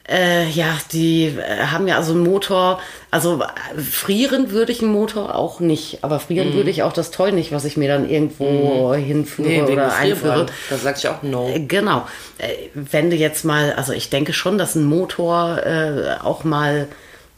Äh, 0.10 0.50
ja, 0.50 0.78
die 0.92 1.28
äh, 1.28 1.66
haben 1.68 1.88
ja 1.88 1.96
also 1.98 2.14
einen 2.14 2.24
Motor, 2.24 2.80
also 3.12 3.42
äh, 3.42 3.80
frieren 3.80 4.50
würde 4.52 4.72
ich 4.72 4.82
einen 4.82 4.92
Motor 4.92 5.36
auch 5.36 5.60
nicht, 5.60 6.04
aber 6.04 6.20
frieren 6.20 6.50
Mhm. 6.50 6.54
würde 6.56 6.70
ich 6.72 6.82
auch 6.84 6.92
das 6.94 7.12
Toy 7.12 7.32
nicht, 7.32 7.52
was 7.52 7.66
ich 7.66 7.78
mir 7.78 7.88
dann 7.88 8.10
irgendwo 8.10 8.94
hinführe 8.96 9.48
Nee, 9.50 9.62
oder 9.62 9.94
einführe. 9.96 10.48
Da 10.70 10.78
sag 10.78 10.98
ich 10.98 11.08
auch 11.08 11.22
no. 11.22 11.50
Äh, 11.50 11.60
Genau. 11.62 12.08
Äh, 12.40 12.48
Wenn 12.74 13.10
du 13.12 13.16
jetzt 13.16 13.46
mal, 13.46 13.74
also 13.74 13.94
ich 13.94 14.10
denke 14.10 14.34
schon, 14.34 14.58
dass 14.58 14.76
ein 14.76 14.84
Motor 14.86 15.64
äh, 15.66 16.16
auch 16.24 16.44
mal, 16.44 16.88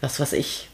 was 0.01 0.19
weiß 0.19 0.33
ich, 0.33 0.69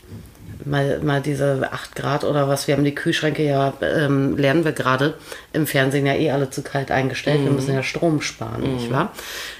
mal, 0.65 0.99
mal 1.01 1.21
diese 1.21 1.67
8 1.71 1.95
Grad 1.95 2.23
oder 2.23 2.47
was, 2.47 2.67
wir 2.67 2.75
haben 2.75 2.83
die 2.83 2.95
Kühlschränke 2.95 3.43
ja, 3.43 3.73
ähm, 3.81 4.37
lernen 4.37 4.65
wir 4.65 4.71
gerade 4.71 5.13
im 5.53 5.67
Fernsehen 5.67 6.05
ja 6.05 6.13
eh 6.13 6.31
alle 6.31 6.49
zu 6.49 6.61
kalt 6.61 6.91
eingestellt. 6.91 7.43
Wir 7.43 7.51
müssen 7.51 7.73
ja 7.73 7.83
Strom 7.83 8.21
sparen, 8.21 8.75
nicht 8.75 8.91
wahr? 8.91 9.11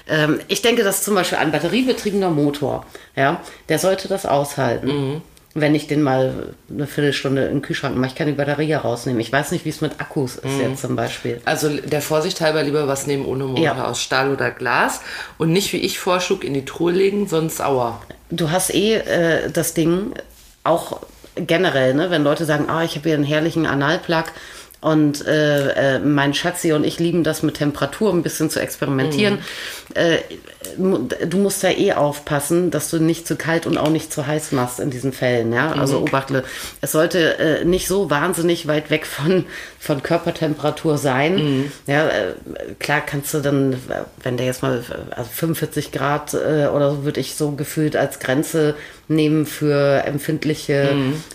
Ähm, 0.08 0.40
ich 0.48 0.62
denke, 0.62 0.82
dass 0.84 1.02
zum 1.02 1.14
Beispiel 1.14 1.38
ein 1.38 1.52
batteriebetriebener 1.52 2.30
Motor, 2.30 2.84
ja, 3.16 3.40
der 3.68 3.78
sollte 3.78 4.08
das 4.08 4.26
aushalten. 4.26 5.22
Wenn 5.52 5.74
ich 5.74 5.88
den 5.88 6.00
mal 6.02 6.54
eine 6.72 6.86
Viertelstunde 6.86 7.46
in 7.46 7.54
den 7.56 7.62
Kühlschrank 7.62 7.96
mache, 7.96 8.10
ich 8.10 8.14
kann 8.14 8.28
die 8.28 8.34
Batterie 8.34 8.68
ja 8.68 8.78
rausnehmen. 8.78 9.20
Ich 9.20 9.32
weiß 9.32 9.50
nicht, 9.50 9.64
wie 9.64 9.70
es 9.70 9.80
mit 9.80 10.00
Akkus 10.00 10.36
ist 10.36 10.60
jetzt 10.60 10.80
zum 10.82 10.94
Beispiel. 10.94 11.40
Also 11.44 11.68
der 11.76 12.02
Vorsicht 12.02 12.40
halber 12.40 12.62
lieber 12.62 12.86
was 12.86 13.08
nehmen 13.08 13.24
ohne 13.26 13.44
Motor 13.44 13.64
Ja. 13.64 13.84
aus 13.86 14.00
Stahl 14.00 14.30
oder 14.32 14.52
Glas 14.52 15.00
und 15.38 15.50
nicht 15.50 15.72
wie 15.72 15.78
ich 15.78 15.98
vorschlug 15.98 16.44
in 16.44 16.54
die 16.54 16.64
Truhe 16.64 16.92
legen, 16.92 17.26
sonst 17.26 17.60
aua. 17.60 18.00
Du 18.30 18.52
hast 18.52 18.72
eh 18.72 18.94
äh, 18.94 19.50
das 19.50 19.74
Ding 19.74 20.12
auch 20.70 21.00
generell, 21.36 21.94
ne, 21.94 22.10
wenn 22.10 22.24
Leute 22.24 22.44
sagen, 22.44 22.66
ah, 22.68 22.82
ich 22.84 22.96
habe 22.96 23.08
hier 23.08 23.14
einen 23.16 23.24
herrlichen 23.24 23.66
Analplug 23.66 24.24
und 24.82 25.26
äh, 25.26 25.96
äh, 25.96 25.98
mein 25.98 26.32
Schatzi 26.32 26.72
und 26.72 26.84
ich 26.84 26.98
lieben 26.98 27.22
das 27.22 27.42
mit 27.42 27.56
Temperatur 27.58 28.12
ein 28.14 28.22
bisschen 28.22 28.48
zu 28.48 28.60
experimentieren. 28.60 29.38
Äh, 29.94 30.18
mu- 30.78 31.00
du 31.28 31.36
musst 31.36 31.62
da 31.62 31.68
eh 31.68 31.92
aufpassen, 31.92 32.70
dass 32.70 32.88
du 32.88 32.98
nicht 32.98 33.26
zu 33.26 33.36
kalt 33.36 33.66
und 33.66 33.76
auch 33.76 33.90
nicht 33.90 34.10
zu 34.10 34.26
heiß 34.26 34.52
machst 34.52 34.80
in 34.80 34.88
diesen 34.88 35.12
Fällen. 35.12 35.52
Ja? 35.52 35.72
Also 35.72 35.98
Obachtle, 36.00 36.44
es 36.80 36.92
sollte 36.92 37.38
äh, 37.38 37.64
nicht 37.66 37.88
so 37.88 38.08
wahnsinnig 38.08 38.68
weit 38.68 38.88
weg 38.88 39.04
von, 39.04 39.44
von 39.78 40.02
Körpertemperatur 40.02 40.96
sein. 40.96 41.70
Ja, 41.86 42.08
äh, 42.08 42.32
klar 42.78 43.02
kannst 43.04 43.34
du 43.34 43.40
dann, 43.40 43.74
äh, 43.74 43.76
wenn 44.22 44.38
der 44.38 44.46
jetzt 44.46 44.62
mal 44.62 44.82
äh, 44.88 45.14
also 45.14 45.28
45 45.30 45.92
Grad 45.92 46.32
äh, 46.32 46.68
oder 46.74 46.90
so, 46.92 47.04
würde 47.04 47.20
ich 47.20 47.34
so 47.34 47.50
gefühlt 47.50 47.96
als 47.96 48.18
Grenze 48.18 48.76
nehmen 49.10 49.44
für 49.44 50.04
empfindliche 50.04 50.90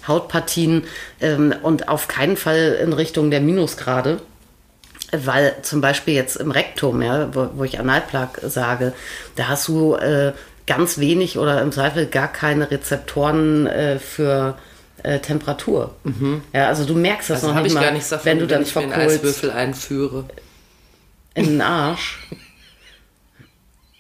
Hautpartien 0.08 0.84
ähm, 1.22 1.54
und 1.62 1.90
auf 1.90 2.08
keinen 2.08 2.38
Fall 2.38 2.80
in 2.82 2.94
Richtung 2.94 3.30
der 3.30 3.42
Minusgrade. 3.42 4.22
Weil 5.12 5.56
zum 5.62 5.82
Beispiel 5.82 6.16
jetzt 6.16 6.36
im 6.38 6.52
Rektum, 6.52 7.02
ja, 7.02 7.34
wo, 7.34 7.50
wo 7.56 7.64
ich 7.64 7.80
Analplug 7.80 8.40
sage, 8.42 8.94
da 9.36 9.50
hast 9.50 9.68
du 9.68 9.96
äh, 9.96 10.34
ganz 10.68 10.98
wenig 10.98 11.38
oder 11.38 11.62
im 11.62 11.72
Zweifel 11.72 12.08
gar 12.08 12.28
keine 12.28 12.72
Rezeptoren 12.72 13.68
äh, 13.68 14.00
für 14.00 14.58
äh, 15.04 15.20
Temperatur. 15.20 15.96
Ja, 16.54 16.68
also 16.68 16.86
du 16.86 16.96
merkst 16.96 17.30
das 17.30 17.44
Also 17.44 17.54
noch 17.54 17.62
nicht 17.62 17.68
ich 17.68 17.74
mal, 17.76 17.84
gar 17.84 17.92
nichts 17.92 18.10
davon, 18.10 18.26
wenn 18.26 18.40
du 18.40 18.48
dann 18.48 18.64
ich 18.64 18.74
mir 18.74 18.82
einen 18.82 18.92
verkohlst 18.92 19.18
Eiswürfel 19.18 19.52
einführe. 19.52 20.26
in 21.36 21.46
den 21.46 21.62
Arsch. 21.62 22.28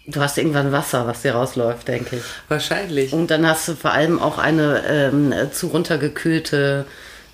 Du 0.07 0.21
hast 0.21 0.37
irgendwann 0.37 0.71
Wasser, 0.71 1.07
was 1.07 1.23
dir 1.23 1.33
rausläuft, 1.33 1.87
denke 1.87 2.17
ich. 2.17 2.21
Wahrscheinlich. 2.47 3.11
Und 3.13 3.31
dann 3.31 3.47
hast 3.47 3.67
du 3.67 3.75
vor 3.75 3.91
allem 3.91 4.19
auch 4.21 4.37
eine 4.37 4.83
ähm, 4.87 5.33
zu 5.51 5.67
runtergekühlte, 5.67 6.85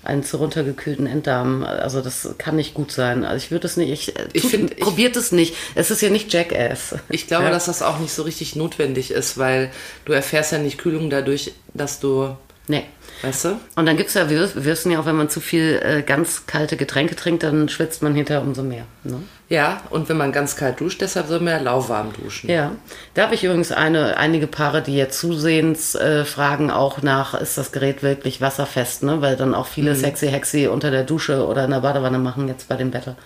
einen 0.04 0.24
zu 0.24 0.38
runtergekühlten 0.38 1.06
Enddarm. 1.06 1.64
Also 1.64 2.00
das 2.00 2.30
kann 2.38 2.56
nicht 2.56 2.72
gut 2.74 2.90
sein. 2.90 3.24
Also 3.24 3.44
ich 3.44 3.50
würde 3.50 3.66
es 3.66 3.76
nicht. 3.76 3.90
Ich, 3.92 4.16
äh, 4.18 4.26
Ich 4.32 4.42
tut- 4.42 4.50
find- 4.50 4.70
ich- 4.72 4.80
probiert 4.80 5.16
es 5.16 5.32
nicht. 5.32 5.54
Es 5.74 5.90
ist 5.90 6.00
ja 6.02 6.08
nicht 6.08 6.32
Jackass. 6.32 6.94
Ich 7.10 7.26
glaube, 7.26 7.44
ja. 7.44 7.50
dass 7.50 7.66
das 7.66 7.82
auch 7.82 7.98
nicht 7.98 8.12
so 8.12 8.22
richtig 8.22 8.56
notwendig 8.56 9.10
ist, 9.10 9.36
weil 9.38 9.70
du 10.06 10.12
erfährst 10.12 10.52
ja 10.52 10.58
nicht 10.58 10.78
Kühlung 10.78 11.10
dadurch, 11.10 11.52
dass 11.74 12.00
du, 12.00 12.34
Nee. 12.68 12.84
weißt 13.22 13.46
du? 13.46 13.60
Und 13.76 13.86
dann 13.86 13.96
gibt 13.96 14.08
es 14.08 14.14
ja, 14.14 14.30
wir 14.30 14.48
wissen 14.64 14.92
ja 14.92 15.00
auch, 15.00 15.06
wenn 15.06 15.16
man 15.16 15.28
zu 15.28 15.40
viel 15.40 15.80
äh, 15.82 16.02
ganz 16.02 16.46
kalte 16.46 16.76
Getränke 16.76 17.16
trinkt, 17.16 17.42
dann 17.42 17.68
schwitzt 17.68 18.02
man 18.02 18.14
hinterher 18.14 18.42
umso 18.42 18.62
mehr. 18.62 18.84
Ne? 19.04 19.22
Ja, 19.48 19.82
und 19.90 20.08
wenn 20.08 20.16
man 20.16 20.32
ganz 20.32 20.56
kalt 20.56 20.80
duscht, 20.80 21.00
deshalb 21.00 21.26
soll 21.26 21.40
man 21.40 21.54
ja 21.54 21.60
lauwarm 21.60 22.12
duschen. 22.12 22.48
Ja, 22.48 22.72
da 23.14 23.24
habe 23.24 23.34
ich 23.34 23.44
übrigens 23.44 23.70
eine, 23.72 24.16
einige 24.16 24.46
Paare, 24.46 24.80
die 24.80 24.96
jetzt 24.96 25.18
zusehends 25.18 25.94
äh, 25.94 26.24
fragen 26.24 26.70
auch 26.70 27.02
nach, 27.02 27.34
ist 27.34 27.58
das 27.58 27.72
Gerät 27.72 28.02
wirklich 28.02 28.40
wasserfest, 28.40 29.02
ne? 29.02 29.20
Weil 29.20 29.36
dann 29.36 29.54
auch 29.54 29.66
viele 29.66 29.94
sexy 29.94 30.28
Hexy 30.28 30.68
unter 30.68 30.90
der 30.90 31.04
Dusche 31.04 31.46
oder 31.46 31.64
in 31.64 31.70
der 31.72 31.80
Badewanne 31.80 32.18
machen 32.18 32.48
jetzt 32.48 32.68
bei 32.68 32.76
dem 32.76 32.94
Wetter. 32.94 33.16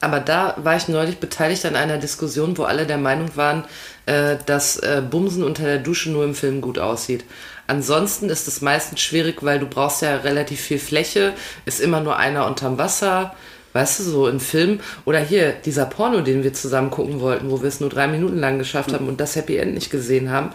Aber 0.00 0.20
da 0.20 0.54
war 0.58 0.76
ich 0.76 0.86
neulich 0.88 1.18
beteiligt 1.18 1.64
an 1.64 1.76
einer 1.76 1.96
Diskussion, 1.96 2.58
wo 2.58 2.64
alle 2.64 2.86
der 2.86 2.98
Meinung 2.98 3.36
waren, 3.36 3.64
äh, 4.06 4.36
dass 4.46 4.76
äh, 4.78 5.02
Bumsen 5.08 5.42
unter 5.42 5.64
der 5.64 5.78
Dusche 5.78 6.10
nur 6.10 6.24
im 6.24 6.34
Film 6.34 6.60
gut 6.60 6.78
aussieht. 6.78 7.24
Ansonsten 7.66 8.28
ist 8.28 8.46
es 8.46 8.60
meistens 8.60 9.00
schwierig, 9.00 9.42
weil 9.42 9.58
du 9.58 9.66
brauchst 9.66 10.02
ja 10.02 10.16
relativ 10.16 10.60
viel 10.60 10.78
Fläche, 10.78 11.32
ist 11.64 11.80
immer 11.80 12.00
nur 12.00 12.16
einer 12.18 12.46
unterm 12.46 12.76
Wasser, 12.76 13.34
weißt 13.72 14.00
du, 14.00 14.02
so 14.04 14.28
im 14.28 14.40
Film. 14.40 14.80
Oder 15.04 15.20
hier, 15.20 15.52
dieser 15.52 15.86
Porno, 15.86 16.20
den 16.20 16.44
wir 16.44 16.52
zusammen 16.52 16.90
gucken 16.90 17.20
wollten, 17.20 17.50
wo 17.50 17.62
wir 17.62 17.68
es 17.68 17.80
nur 17.80 17.90
drei 17.90 18.06
Minuten 18.06 18.38
lang 18.38 18.58
geschafft 18.58 18.92
haben 18.92 19.08
und 19.08 19.20
das 19.20 19.36
Happy 19.36 19.56
End 19.56 19.74
nicht 19.74 19.90
gesehen 19.90 20.30
haben. 20.30 20.50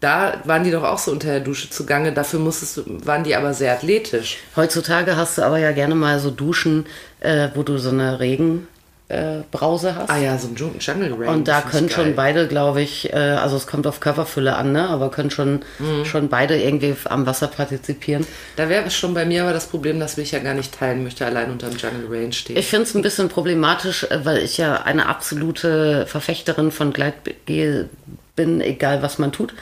Da 0.00 0.40
waren 0.44 0.64
die 0.64 0.70
doch 0.70 0.84
auch 0.84 0.98
so 0.98 1.10
unter 1.10 1.28
der 1.28 1.40
Dusche 1.40 1.68
zugange. 1.68 2.12
Dafür 2.12 2.40
musstest 2.40 2.78
du, 2.78 2.84
waren 3.04 3.22
die 3.22 3.36
aber 3.36 3.52
sehr 3.52 3.72
athletisch. 3.74 4.38
Heutzutage 4.56 5.16
hast 5.16 5.36
du 5.36 5.42
aber 5.42 5.58
ja 5.58 5.72
gerne 5.72 5.94
mal 5.94 6.18
so 6.20 6.30
Duschen, 6.30 6.86
äh, 7.20 7.48
wo 7.54 7.62
du 7.62 7.76
so 7.76 7.90
eine 7.90 8.18
Regenbrause 8.18 8.66
äh, 9.10 9.42
Brause 9.50 9.94
hast. 9.96 10.08
Ah 10.08 10.16
ja, 10.18 10.38
so 10.38 10.48
ein 10.48 10.54
Jungle 10.54 11.14
Rain. 11.18 11.28
Und 11.28 11.48
da 11.48 11.60
können 11.62 11.90
schon 11.90 12.04
geil. 12.04 12.12
beide, 12.14 12.46
glaube 12.48 12.80
ich, 12.80 13.12
äh, 13.12 13.16
also 13.16 13.56
es 13.56 13.66
kommt 13.66 13.86
auf 13.86 14.00
Körperfülle 14.00 14.54
an, 14.56 14.72
ne? 14.72 14.88
aber 14.88 15.10
können 15.10 15.30
schon, 15.30 15.62
Mhm. 15.78 16.04
schon 16.04 16.28
beide 16.28 16.56
irgendwie 16.60 16.94
am 17.04 17.26
Wasser 17.26 17.48
partizipieren. 17.48 18.26
Da 18.56 18.68
wäre 18.68 18.90
schon 18.90 19.12
bei 19.14 19.24
mir 19.24 19.42
aber 19.42 19.52
das 19.52 19.66
Problem, 19.66 19.98
dass 20.00 20.16
ich 20.16 20.30
ja 20.30 20.38
gar 20.38 20.54
nicht 20.54 20.72
teilen 20.78 21.02
möchte, 21.02 21.26
allein 21.26 21.50
unter 21.50 21.68
dem 21.68 21.76
Jungle 21.76 22.06
Rain 22.08 22.32
stehen. 22.32 22.56
Ich 22.56 22.66
finde 22.68 22.84
es 22.84 22.94
ein 22.94 23.02
bisschen 23.02 23.28
problematisch, 23.28 24.04
äh, 24.04 24.24
weil 24.24 24.38
ich 24.38 24.58
ja 24.58 24.82
eine 24.82 25.06
absolute 25.06 26.06
Verfechterin 26.06 26.70
von 26.70 26.92
Gleitgel 26.92 27.88
bin, 28.36 28.60
egal 28.60 29.02
was 29.02 29.18
man 29.18 29.32
tut. 29.32 29.54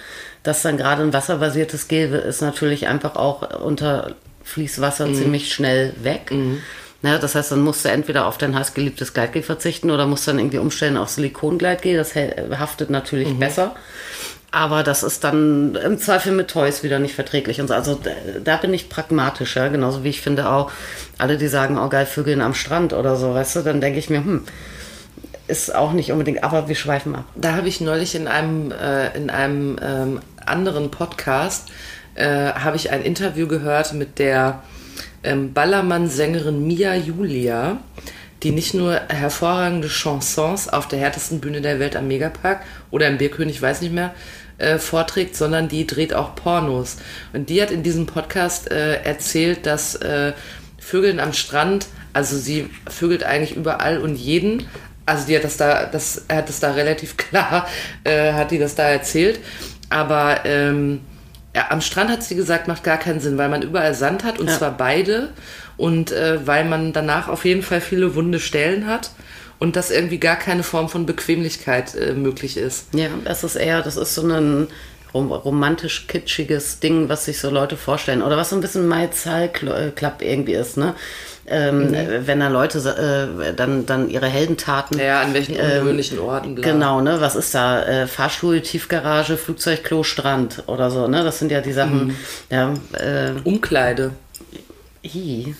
Das 0.42 0.62
dann 0.62 0.76
gerade 0.76 1.02
ein 1.02 1.12
wasserbasiertes 1.12 1.88
Gel 1.88 2.12
ist 2.14 2.42
natürlich 2.42 2.86
einfach 2.86 3.16
auch 3.16 3.60
unter 3.60 4.14
Fließwasser 4.44 5.12
ziemlich 5.12 5.52
schnell 5.52 5.92
weg. 6.02 6.32
Ne, 7.00 7.18
das 7.20 7.36
heißt, 7.36 7.52
dann 7.52 7.60
musst 7.60 7.84
du 7.84 7.90
entweder 7.90 8.26
auf 8.26 8.38
dein 8.38 8.58
heißgeliebtes 8.58 9.14
Gleitgel 9.14 9.42
verzichten 9.42 9.90
oder 9.90 10.06
musst 10.06 10.26
dann 10.26 10.38
irgendwie 10.38 10.58
umstellen 10.58 10.96
auf 10.96 11.10
Silikongleitgel. 11.10 11.96
Das 11.96 12.14
haftet 12.16 12.90
natürlich 12.90 13.32
besser. 13.38 13.76
Aber 14.50 14.82
das 14.82 15.02
ist 15.02 15.22
dann 15.24 15.76
im 15.76 15.98
Zweifel 15.98 16.32
mit 16.32 16.48
Toys 16.48 16.82
wieder 16.82 16.98
nicht 16.98 17.14
verträglich. 17.14 17.60
Und 17.60 17.68
so. 17.68 17.74
Also 17.74 18.00
da, 18.42 18.56
bin 18.56 18.72
ich 18.72 18.88
pragmatischer, 18.88 19.68
genauso 19.68 20.02
wie 20.04 20.08
ich 20.08 20.22
finde 20.22 20.48
auch, 20.48 20.72
alle, 21.18 21.36
die 21.36 21.48
sagen, 21.48 21.78
oh 21.78 21.88
geil, 21.88 22.06
Vögeln 22.06 22.40
am 22.40 22.54
Strand 22.54 22.92
oder 22.94 23.14
so, 23.16 23.34
weißt 23.34 23.56
du, 23.56 23.60
dann 23.60 23.80
denke 23.80 23.98
ich 23.98 24.10
mir, 24.10 24.18
hm, 24.18 24.44
ist 25.46 25.74
auch 25.74 25.92
nicht 25.92 26.12
unbedingt, 26.12 26.42
aber 26.44 26.66
wir 26.68 26.74
schweifen 26.74 27.14
ab. 27.14 27.24
Da 27.36 27.54
habe 27.54 27.68
ich 27.68 27.80
neulich 27.80 28.14
in 28.14 28.26
einem, 28.26 28.72
äh, 28.72 29.14
in 29.16 29.30
einem 29.30 29.76
ähm, 29.82 30.20
anderen 30.44 30.90
Podcast 30.90 31.68
äh, 32.14 32.52
habe 32.52 32.76
ich 32.76 32.90
ein 32.90 33.02
Interview 33.02 33.46
gehört 33.46 33.92
mit 33.92 34.18
der 34.18 34.62
ähm, 35.22 35.52
Ballermann-Sängerin 35.52 36.66
Mia 36.66 36.94
Julia, 36.94 37.78
die 38.42 38.52
nicht 38.52 38.74
nur 38.74 38.94
hervorragende 39.08 39.88
Chansons 39.88 40.68
auf 40.68 40.86
der 40.88 41.00
härtesten 41.00 41.40
Bühne 41.40 41.60
der 41.60 41.80
Welt 41.80 41.96
am 41.96 42.08
Megapark 42.08 42.62
oder 42.90 43.08
im 43.08 43.18
Bierkönig, 43.18 43.60
weiß 43.60 43.80
nicht 43.80 43.92
mehr, 43.92 44.14
äh, 44.58 44.78
vorträgt, 44.78 45.36
sondern 45.36 45.68
die 45.68 45.86
dreht 45.86 46.14
auch 46.14 46.34
Pornos. 46.34 46.96
Und 47.32 47.48
die 47.48 47.60
hat 47.62 47.70
in 47.70 47.82
diesem 47.82 48.06
Podcast 48.06 48.70
äh, 48.70 49.02
erzählt, 49.02 49.66
dass 49.66 49.94
äh, 49.96 50.32
Vögeln 50.78 51.20
am 51.20 51.32
Strand, 51.32 51.86
also 52.12 52.36
sie 52.36 52.70
vögelt 52.88 53.24
eigentlich 53.24 53.56
überall 53.56 53.98
und 53.98 54.16
jeden. 54.16 54.66
Also 55.06 55.26
die 55.26 55.36
hat 55.36 55.44
das 55.44 55.56
da, 55.56 55.86
das 55.86 56.24
hat 56.28 56.48
das 56.48 56.60
da 56.60 56.72
relativ 56.72 57.16
klar, 57.16 57.66
äh, 58.04 58.32
hat 58.32 58.50
die 58.50 58.58
das 58.58 58.74
da 58.74 58.84
erzählt. 58.84 59.40
Aber 59.90 60.44
ähm, 60.44 61.00
am 61.68 61.80
Strand 61.80 62.10
hat 62.10 62.22
sie 62.22 62.34
gesagt, 62.36 62.68
macht 62.68 62.84
gar 62.84 62.98
keinen 62.98 63.20
Sinn, 63.20 63.38
weil 63.38 63.48
man 63.48 63.62
überall 63.62 63.94
Sand 63.94 64.24
hat 64.24 64.38
und 64.38 64.48
Ja. 64.48 64.56
zwar 64.58 64.76
beide 64.76 65.30
und 65.76 66.12
äh, 66.12 66.46
weil 66.46 66.64
man 66.64 66.92
danach 66.92 67.28
auf 67.28 67.44
jeden 67.44 67.62
Fall 67.62 67.80
viele 67.80 68.14
wunde 68.14 68.40
Stellen 68.40 68.86
hat 68.86 69.10
und 69.58 69.76
dass 69.76 69.90
irgendwie 69.90 70.18
gar 70.18 70.36
keine 70.36 70.62
Form 70.62 70.88
von 70.88 71.06
Bequemlichkeit 71.06 71.94
äh, 71.94 72.12
möglich 72.12 72.56
ist. 72.56 72.86
Ja, 72.94 73.08
das 73.24 73.44
ist 73.44 73.56
eher, 73.56 73.82
das 73.82 73.96
ist 73.96 74.14
so 74.14 74.22
ein 74.22 74.68
rom 75.14 75.32
romantisch 75.32 76.06
kitschiges 76.06 76.80
Ding, 76.80 77.08
was 77.08 77.24
sich 77.24 77.38
so 77.40 77.48
Leute 77.50 77.76
vorstellen. 77.76 78.22
Oder 78.22 78.36
was 78.36 78.50
so 78.50 78.56
ein 78.56 78.60
bisschen 78.60 78.86
My 78.88 79.10
Zahl 79.10 79.48
Club 79.48 80.16
irgendwie 80.20 80.52
ist, 80.52 80.76
ne? 80.76 80.94
Ähm, 81.50 81.94
äh, 81.94 82.26
Wenn 82.26 82.40
da 82.40 82.48
Leute 82.48 82.78
äh, 83.40 83.54
dann, 83.54 83.86
dann 83.86 84.08
ihre 84.08 84.26
Heldentaten. 84.26 84.98
Ja, 84.98 85.20
an 85.22 85.34
welchen 85.34 85.56
ungewöhnlichen 85.56 86.18
Orten. 86.18 86.54
Bla. 86.54 86.70
Genau, 86.70 87.00
ne? 87.00 87.20
Was 87.20 87.36
ist 87.36 87.54
da? 87.54 87.82
Äh, 87.82 88.06
Fahrstuhl, 88.06 88.60
Tiefgarage, 88.60 89.36
Flugzeug, 89.36 89.84
Klo, 89.84 90.02
Strand 90.02 90.62
oder 90.66 90.90
so, 90.90 91.08
ne? 91.08 91.24
Das 91.24 91.38
sind 91.38 91.50
ja 91.50 91.60
die 91.60 91.72
Sachen. 91.72 92.16
Ja, 92.50 92.74
äh, 92.92 93.32
Umkleide. 93.44 94.12
i, 95.02 95.54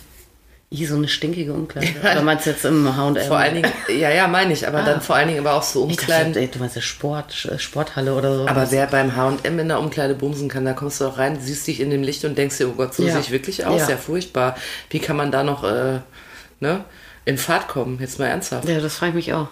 i, 0.70 0.84
so 0.84 0.96
eine 0.96 1.08
stinkige 1.08 1.52
Umkleide. 1.54 1.98
Oder 2.00 2.20
meinst 2.22 2.44
du 2.44 2.50
jetzt 2.50 2.64
im 2.66 2.94
H&M? 2.94 3.16
Vor 3.26 3.38
allen 3.38 3.54
Dingen, 3.54 3.72
ja, 3.88 4.10
ja, 4.10 4.28
meine 4.28 4.52
ich, 4.52 4.68
aber 4.68 4.82
dann 4.82 5.00
vor 5.00 5.16
allen 5.16 5.28
Dingen 5.28 5.40
aber 5.40 5.54
auch 5.54 5.62
so 5.62 5.88
ich 5.88 5.96
dachte, 5.96 6.12
Umkleiden. 6.12 6.36
ey, 6.36 6.48
du 6.48 6.58
meinst 6.58 6.76
ja 6.76 6.82
Sport, 6.82 7.32
Sporthalle 7.56 8.14
oder 8.14 8.36
so. 8.36 8.46
Aber 8.46 8.70
wer 8.70 8.86
beim 8.86 9.16
H&M 9.16 9.58
in 9.58 9.68
der 9.68 9.78
Umkleide 9.80 10.14
bumsen 10.14 10.48
kann, 10.48 10.64
da 10.66 10.74
kommst 10.74 11.00
du 11.00 11.06
auch 11.06 11.16
rein, 11.16 11.38
siehst 11.40 11.66
dich 11.66 11.80
in 11.80 11.88
dem 11.90 12.02
Licht 12.02 12.24
und 12.26 12.36
denkst 12.36 12.58
dir, 12.58 12.68
oh 12.68 12.72
Gott, 12.72 12.94
so 12.94 13.02
Ja. 13.02 13.12
sehe 13.12 13.20
ich 13.22 13.30
wirklich 13.30 13.64
aus, 13.64 13.80
Ja. 13.82 13.90
ja. 13.90 13.96
furchtbar. 13.96 14.56
Wie 14.90 14.98
kann 14.98 15.16
man 15.16 15.32
da 15.32 15.42
noch 15.42 15.64
äh, 15.64 16.00
ne, 16.60 16.84
in 17.24 17.38
Fahrt 17.38 17.68
kommen? 17.68 17.98
Jetzt 18.00 18.18
mal 18.18 18.26
ernsthaft. 18.26 18.68
ja, 18.68 18.78
das 18.80 18.96
frage 18.96 19.10
ich 19.10 19.26
mich 19.26 19.32
auch. 19.34 19.48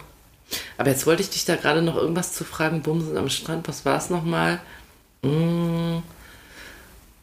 Aber 0.76 0.90
jetzt 0.90 1.07
wollte 1.07 1.22
ich 1.22 1.31
dich 1.31 1.44
da 1.46 1.57
gerade 1.57 1.81
noch 1.83 1.96
irgendwas 1.96 2.33
zu 2.35 2.44
fragen, 2.44 2.83
bumsen 2.83 3.16
am 3.16 3.31
Strand, 3.31 3.66
was 3.68 3.85
war 3.87 3.96
es 3.96 4.11
nochmal? 4.11 4.61
Mm. 5.22 5.98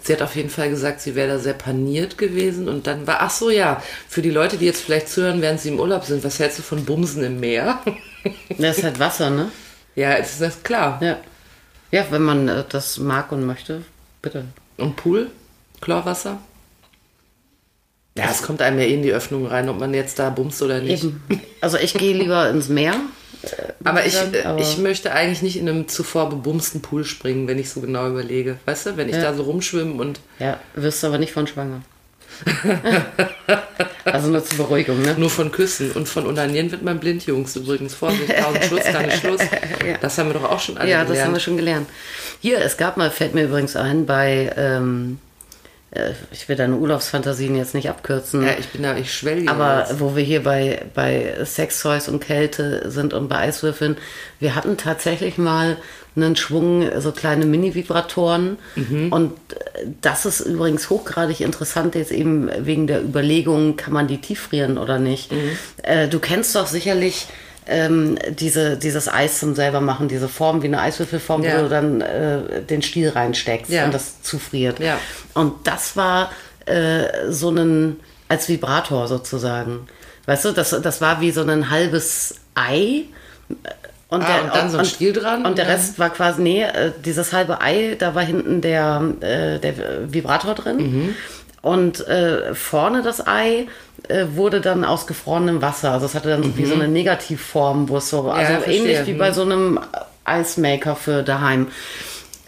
Sie 0.03 0.11
hat 0.11 0.21
auf 0.21 0.35
jeden 0.35 0.49
Fall 0.49 0.69
gesagt, 0.69 0.99
sie 0.99 1.15
wäre 1.15 1.29
da 1.29 1.39
sehr 1.39 1.53
paniert 1.53 2.17
gewesen 2.17 2.67
und 2.67 2.87
dann 2.87 3.07
war, 3.07 3.21
ach 3.21 3.29
so, 3.29 3.49
ja, 3.49 3.81
für 4.09 4.21
die 4.21 4.31
Leute, 4.31 4.57
die 4.57 4.65
jetzt 4.65 4.81
vielleicht 4.81 5.07
zuhören, 5.07 5.41
während 5.41 5.61
sie 5.61 5.69
im 5.69 5.79
Urlaub 5.79 6.03
sind, 6.03 6.25
was 6.25 6.39
hältst 6.39 6.59
du 6.59 6.63
von 6.63 6.83
Bumsen 6.83 7.23
im 7.23 7.39
Meer? 7.39 7.79
Das 8.57 8.77
ist 8.77 8.85
halt 8.85 8.99
Wasser, 8.99 9.29
ne? 9.29 9.51
ja, 9.95 10.13
ist 10.13 10.39
das 10.39 10.63
klar. 10.63 10.97
Ja. 11.01 11.17
Ja, 11.91 12.05
wenn 12.09 12.21
man 12.21 12.47
äh, 12.47 12.63
das 12.69 12.97
mag 12.97 13.33
und 13.33 13.45
möchte, 13.45 13.83
bitte. 14.21 14.45
Und 14.77 14.95
Pool? 14.95 15.29
Chlorwasser? 15.81 16.39
Ja, 18.17 18.29
es 18.31 18.41
kommt 18.41 18.61
einem 18.61 18.79
ja 18.79 18.85
eh 18.85 18.93
in 18.93 19.03
die 19.03 19.11
Öffnung 19.11 19.45
rein, 19.45 19.67
ob 19.69 19.79
man 19.79 19.93
jetzt 19.93 20.19
da 20.19 20.29
bumst 20.29 20.61
oder 20.61 20.79
nicht. 20.79 21.03
Eben. 21.03 21.21
Also 21.61 21.77
ich 21.77 21.93
gehe 21.93 22.15
lieber 22.15 22.49
ins 22.49 22.69
Meer. 22.69 22.95
Aber 23.84 24.06
ich, 24.06 24.15
äh, 24.15 24.43
aber- 24.43 24.60
ich 24.62 24.77
möchte 24.77 25.12
eigentlich 25.12 25.41
nicht 25.41 25.58
in 25.58 25.67
einem 25.67 25.88
zuvor 25.88 26.29
bebumsten 26.29 26.82
Pool 26.82 27.03
springen, 27.06 27.47
wenn 27.47 27.60
ich 27.60 27.69
so 27.69 27.82
genau 27.82 28.08
überlege. 28.08 28.58
Weißt 28.65 28.86
du, 28.86 28.97
wenn 28.97 29.10
ich 29.10 29.15
Ja. 29.15 29.21
da 29.23 29.34
so 29.34 29.43
rumschwimme 29.43 29.93
und. 30.01 30.19
Ja, 30.39 30.60
wirst 30.75 31.03
du 31.03 31.08
aber 31.08 31.17
nicht 31.17 31.34
von 31.34 31.47
schwanger. 31.47 31.82
also 34.06 34.27
nur 34.29 34.43
zur 34.43 34.58
Beruhigung, 34.58 35.01
ne? 35.01 35.15
Nur 35.17 35.29
von 35.29 35.51
Küssen 35.51 35.91
und 35.91 36.08
von 36.10 36.25
Unanieren 36.25 36.71
wird 36.71 36.82
man 36.82 36.99
blind, 36.99 37.25
Jungs. 37.25 37.56
Übrigens, 37.56 37.93
Vorsicht, 37.93 38.34
tausend 38.38 38.63
Schluss, 38.65 38.84
keine 38.84 39.12
Schluss. 39.12 39.41
Das 40.01 40.17
haben 40.17 40.29
wir 40.29 40.34
doch 40.39 40.49
auch 40.49 40.60
schon 40.60 40.77
alle 40.77 40.89
Ja, 40.89 40.99
das 40.99 41.10
gelernt. 41.10 41.27
haben 41.27 41.34
wir 41.36 41.39
schon 41.39 41.58
gelernt. 41.58 41.89
Hier, 42.41 42.60
es 42.62 42.77
gab 42.77 42.97
mal, 42.97 43.12
fällt 43.12 43.34
mir 43.36 43.43
übrigens 43.45 43.75
ein, 43.75 44.06
bei, 44.06 44.51
ähm, 44.58 45.19
äh, 45.19 45.32
ich 46.32 46.49
will 46.49 46.56
deine 46.56 46.75
Urlaubsfantasien 46.75 47.56
jetzt 47.56 47.73
nicht 47.73 47.89
abkürzen. 47.89 48.43
ja, 48.43 48.53
ich 48.60 48.69
bin 48.69 48.84
da, 48.84 48.95
ich 48.97 49.13
schwelge. 49.13 49.49
Aber 49.49 49.86
jetzt. 49.88 49.99
wo 49.99 50.15
wir 50.15 50.23
hier 50.23 50.43
bei, 50.43 50.84
bei 50.93 51.36
Sextoys 51.43 52.08
und 52.08 52.19
Kälte 52.19 52.89
sind 52.89 53.13
und 53.13 53.27
bei 53.27 53.38
Eiswürfeln, 53.38 53.97
wir 54.39 54.56
hatten 54.56 54.77
tatsächlich 54.77 55.38
mal 55.38 55.77
einen 56.15 56.36
Schwung, 56.36 56.88
so 56.99 57.12
kleine 57.12 57.45
Mini-Vibratoren. 57.45 58.58
Und 59.12 59.32
äh, 59.51 59.88
das 60.01 60.25
ist 60.25 60.41
übrigens 60.41 60.89
hochgradig 60.89 61.41
interessant, 61.41 61.95
jetzt 61.95 62.12
eben 62.12 62.49
wegen 62.65 62.88
der 62.88 63.01
Überlegung, 63.03 63.77
kann 63.77 63.93
man 63.93 64.08
die 64.08 64.19
tieffrieren 64.19 64.77
oder 64.77 64.99
nicht. 64.99 65.32
Äh, 65.82 66.08
du 66.08 66.19
kennst 66.19 66.56
doch 66.56 66.67
sicherlich 66.67 67.27
ähm, 67.67 68.17
diese, 68.39 68.78
dieses 68.78 69.08
Eis 69.12 69.39
zum 69.39 69.56
selber 69.56 69.82
machen, 69.82 70.08
diese 70.08 70.28
Form 70.30 70.62
wie 70.63 70.67
eine 70.67 70.82
Eiswürfelform, 70.82 71.43
Ja. 71.43 71.58
wo 71.58 71.63
du 71.63 71.69
dann 71.69 72.02
äh, 72.02 72.62
den 72.62 72.82
Stiel 72.82 73.10
reinsteckst 73.10 73.71
Ja. 73.71 73.86
und 73.86 73.93
das 73.93 74.21
zufriert. 74.21 74.80
Ja. 74.80 74.97
Und 75.34 75.54
das 75.67 75.95
war 75.95 76.32
äh, 76.65 77.04
so 77.30 77.49
ein, 77.52 77.97
als 78.30 78.49
Vibrator 78.49 79.08
sozusagen. 79.08 79.88
Weißt 80.26 80.45
du, 80.45 80.52
das, 80.52 80.69
das 80.82 81.02
war 81.02 81.19
wie 81.21 81.32
so 81.32 81.41
ein 81.43 81.69
halbes 81.69 82.36
Ei. 82.56 83.04
Und, 84.10 84.21
Ah, 84.23 84.41
und 84.41 84.56
dann 84.56 84.69
so 84.69 84.78
ein 84.78 84.86
Stiel 84.86 85.12
dran 85.12 85.39
Und 85.39 85.45
und 85.47 85.58
der 85.58 85.67
Rest 85.67 85.97
war 85.97 86.12
quasi, 86.12 86.41
nee, 86.41 86.62
äh, 86.63 86.91
dieses 87.04 87.34
halbe 87.34 87.62
Ei, 87.62 87.95
da 87.97 88.13
war 88.13 88.21
hinten 88.23 88.62
der, 88.62 89.02
äh, 89.21 89.60
der 89.60 89.73
Vibrator 90.13 90.54
drin. 90.54 90.78
Mhm. 90.78 91.15
Und 91.63 92.06
äh, 92.08 92.54
vorne 92.54 93.02
das 93.04 93.26
Ei 93.26 93.67
äh, 94.10 94.26
wurde 94.36 94.60
dann 94.62 94.84
aus 94.84 95.08
gefrorenem 95.08 95.62
Wasser. 95.62 95.91
Also 95.93 96.06
es 96.08 96.13
hatte 96.13 96.28
dann 96.30 96.43
so 96.43 96.58
wie 96.58 96.65
so 96.65 96.73
eine 96.76 96.89
Negativform, 96.89 97.88
wo 97.89 97.97
es 97.97 98.10
so, 98.10 98.30
also 98.30 98.54
verstehe. 98.54 98.76
ähnlich 98.76 99.08
wie 99.08 99.13
bei 99.13 99.30
Mhm. 99.30 99.34
so 99.34 99.41
einem 99.43 99.80
Eismaker 100.26 100.95
für 100.97 101.23
daheim. 101.23 101.67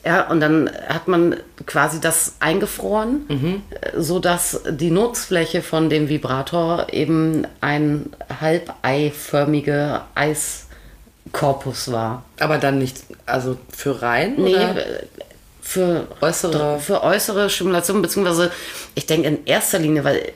Ja, 0.06 0.28
und 0.30 0.40
dann 0.42 0.70
hat 0.90 1.08
man 1.08 1.38
quasi 1.66 2.00
das 2.02 2.36
eingefroren, 2.42 3.26
Mhm. 3.30 3.62
äh, 3.72 4.00
so 4.02 4.20
dass 4.20 4.62
die 4.70 4.92
Nutzfläche 4.92 5.62
von 5.62 5.90
dem 5.90 6.10
Vibrator 6.10 6.88
eben 6.92 7.48
ein 7.62 8.08
halbeiförmige 8.42 10.02
Eiskorpus 10.14 11.92
war. 11.92 12.24
Aber 12.40 12.58
dann 12.58 12.80
nicht, 12.80 12.98
also 13.26 13.58
für 13.76 14.02
rein? 14.02 14.36
Nee, 14.38 14.56
Oder? 14.56 14.76
Für 15.76 16.08
Äußere- 16.22 16.80
für 16.80 17.04
äußere 17.04 17.50
Stimulation, 17.50 18.02
beziehungsweise 18.02 18.52
ich 18.96 19.06
denke 19.06 19.28
in 19.28 19.46
erster 19.46 19.78
Linie, 19.80 20.04
weil, 20.06 20.32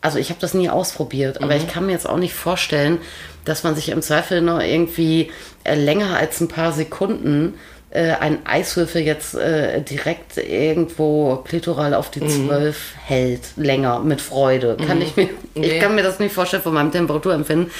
also 0.00 0.18
ich 0.18 0.30
habe 0.30 0.40
das 0.40 0.54
nie 0.54 0.70
ausprobiert, 0.70 1.42
aber 1.42 1.54
Mhm. 1.54 1.60
ich 1.60 1.68
kann 1.68 1.84
mir 1.86 1.92
jetzt 1.92 2.08
auch 2.08 2.16
nicht 2.16 2.32
vorstellen, 2.34 2.98
dass 3.44 3.64
man 3.64 3.74
sich 3.74 3.90
im 3.90 4.00
Zweifel 4.02 4.40
noch 4.40 4.60
irgendwie 4.60 5.30
äh, 5.64 5.74
länger 5.74 6.16
als 6.16 6.40
ein 6.40 6.48
paar 6.48 6.72
Sekunden 6.72 7.54
äh, 7.90 8.12
einen 8.12 8.44
Eiswürfel 8.46 9.00
jetzt 9.02 9.34
äh, 9.34 9.80
direkt 9.82 10.36
irgendwo 10.36 11.36
klitoral 11.36 11.94
auf 11.94 12.10
die 12.10 12.20
Mhm. 12.20 12.46
12 12.48 12.76
hält, 13.06 13.40
länger, 13.56 14.00
mit 14.00 14.20
Freude. 14.20 14.76
Kann 14.86 15.00
ich 15.02 15.16
mir, 15.16 15.24
ich 15.54 15.72
Nee. 15.72 15.78
kann 15.78 15.94
mir 15.94 16.02
das 16.02 16.18
nicht 16.18 16.34
vorstellen 16.34 16.62
von 16.62 16.74
meinem 16.74 16.92
Temperaturempfinden. 16.92 17.70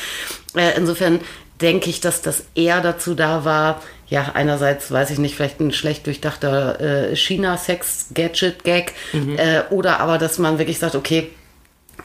Äh, 0.57 0.77
insofern 0.79 1.21
denke 1.61 1.90
ich, 1.90 2.01
dass 2.01 2.23
das 2.23 2.44
eher 2.55 2.81
dazu 2.81 3.14
da 3.14 3.44
war, 3.44 3.83
ja, 4.09 4.33
einerseits 4.35 4.90
weiß 4.90 5.11
ich 5.11 5.18
nicht, 5.18 5.35
vielleicht 5.35 5.61
ein 5.61 5.73
schlecht 5.73 6.07
durchdachter 6.07 7.11
äh, 7.11 7.16
China-Sex-Gadget-Gag 7.16 8.94
äh, 9.37 9.62
oder 9.71 10.01
aber, 10.01 10.18
dass 10.18 10.38
man 10.38 10.59
wirklich 10.59 10.79
sagt, 10.79 10.94
okay, 10.94 11.31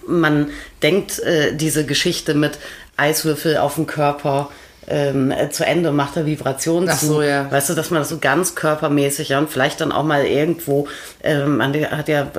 man 0.06 0.50
denkt 0.82 1.20
äh, 1.20 1.56
diese 1.56 1.86
Geschichte 1.86 2.34
mit 2.34 2.60
Eiswürfel 2.98 3.58
auf 3.58 3.76
dem 3.76 3.88
Körper 3.88 4.50
ähm, 4.88 5.32
äh, 5.32 5.50
zu 5.50 5.66
Ende 5.66 5.92
macht 5.92 6.18
er 6.18 6.26
Vibration 6.26 6.90
Ach 6.90 6.98
zu. 6.98 7.06
so, 7.06 7.22
ja. 7.22 7.50
Weißt 7.50 7.70
du, 7.70 7.74
dass 7.74 7.90
man 7.90 8.02
das 8.02 8.10
so 8.10 8.18
ganz 8.20 8.56
körpermäßig 8.56 9.30
ja, 9.30 9.40
und 9.40 9.50
vielleicht 9.50 9.82
dann 9.82 9.92
auch 9.92 10.04
mal 10.04 10.26
irgendwo, 10.26 10.88
ähm, 11.24 11.58
man 11.58 11.74
hat 11.74 12.10
ja 12.10 12.30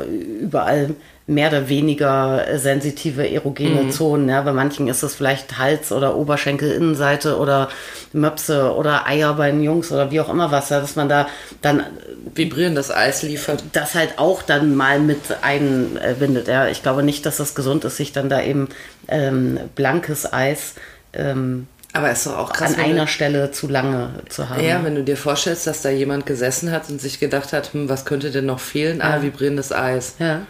überall 0.40 0.94
mehr 1.26 1.48
oder 1.48 1.68
weniger 1.70 2.46
äh, 2.46 2.58
sensitive 2.58 3.26
erogene 3.30 3.84
Mhm. 3.84 3.90
Zonen. 3.90 4.28
Ja. 4.28 4.42
Bei 4.42 4.52
manchen 4.52 4.88
ist 4.88 5.02
es 5.02 5.14
vielleicht 5.14 5.56
Hals 5.58 5.90
oder 5.90 6.16
Oberschenkel, 6.16 6.70
Innenseite 6.72 7.38
oder 7.38 7.70
Möpse 8.12 8.74
oder 8.74 9.06
Eier 9.06 9.32
bei 9.34 9.50
den 9.50 9.62
Jungs 9.62 9.90
oder 9.90 10.10
wie 10.10 10.20
auch 10.20 10.28
immer 10.28 10.50
was, 10.50 10.68
ja, 10.68 10.80
dass 10.80 10.96
man 10.96 11.08
da 11.08 11.26
dann 11.62 11.82
Vibrierendes 12.34 12.90
Eis 12.90 13.22
liefert. 13.22 13.64
das 13.72 13.94
halt 13.94 14.18
auch 14.18 14.42
dann 14.42 14.74
mal 14.74 14.98
mit 15.00 15.20
einbindet. 15.42 16.48
Ja. 16.48 16.68
Ich 16.68 16.82
glaube 16.82 17.02
nicht, 17.02 17.24
dass 17.26 17.38
das 17.38 17.54
gesund 17.54 17.84
ist, 17.84 17.96
sich 17.96 18.12
dann 18.12 18.28
da 18.28 18.42
eben 18.42 18.68
ähm, 19.08 19.58
blankes 19.74 20.30
Eis 20.32 20.74
ähm, 21.14 21.68
Aber 21.92 22.10
ist 22.10 22.26
doch 22.26 22.36
auch 22.36 22.52
krass. 22.52 22.72
an 22.72 22.76
wenn 22.78 22.84
du- 22.86 22.90
einer 22.96 23.06
Stelle 23.06 23.50
zu 23.50 23.68
lange 23.68 24.10
zu 24.28 24.48
haben. 24.50 24.62
Ja, 24.62 24.82
wenn 24.84 24.94
du 24.94 25.04
dir 25.04 25.16
vorstellst, 25.16 25.66
dass 25.66 25.80
da 25.82 25.90
jemand 25.90 26.26
gesessen 26.26 26.70
hat 26.72 26.90
und 26.90 27.00
sich 27.00 27.18
gedacht 27.20 27.52
hat, 27.52 27.72
hm, 27.72 27.88
was 27.88 28.04
könnte 28.04 28.30
denn 28.30 28.46
noch 28.46 28.60
fehlen? 28.60 29.00
Ah, 29.00 29.22
vibrierendes 29.22 29.72
Eis. 29.72 30.16
ja. 30.18 30.40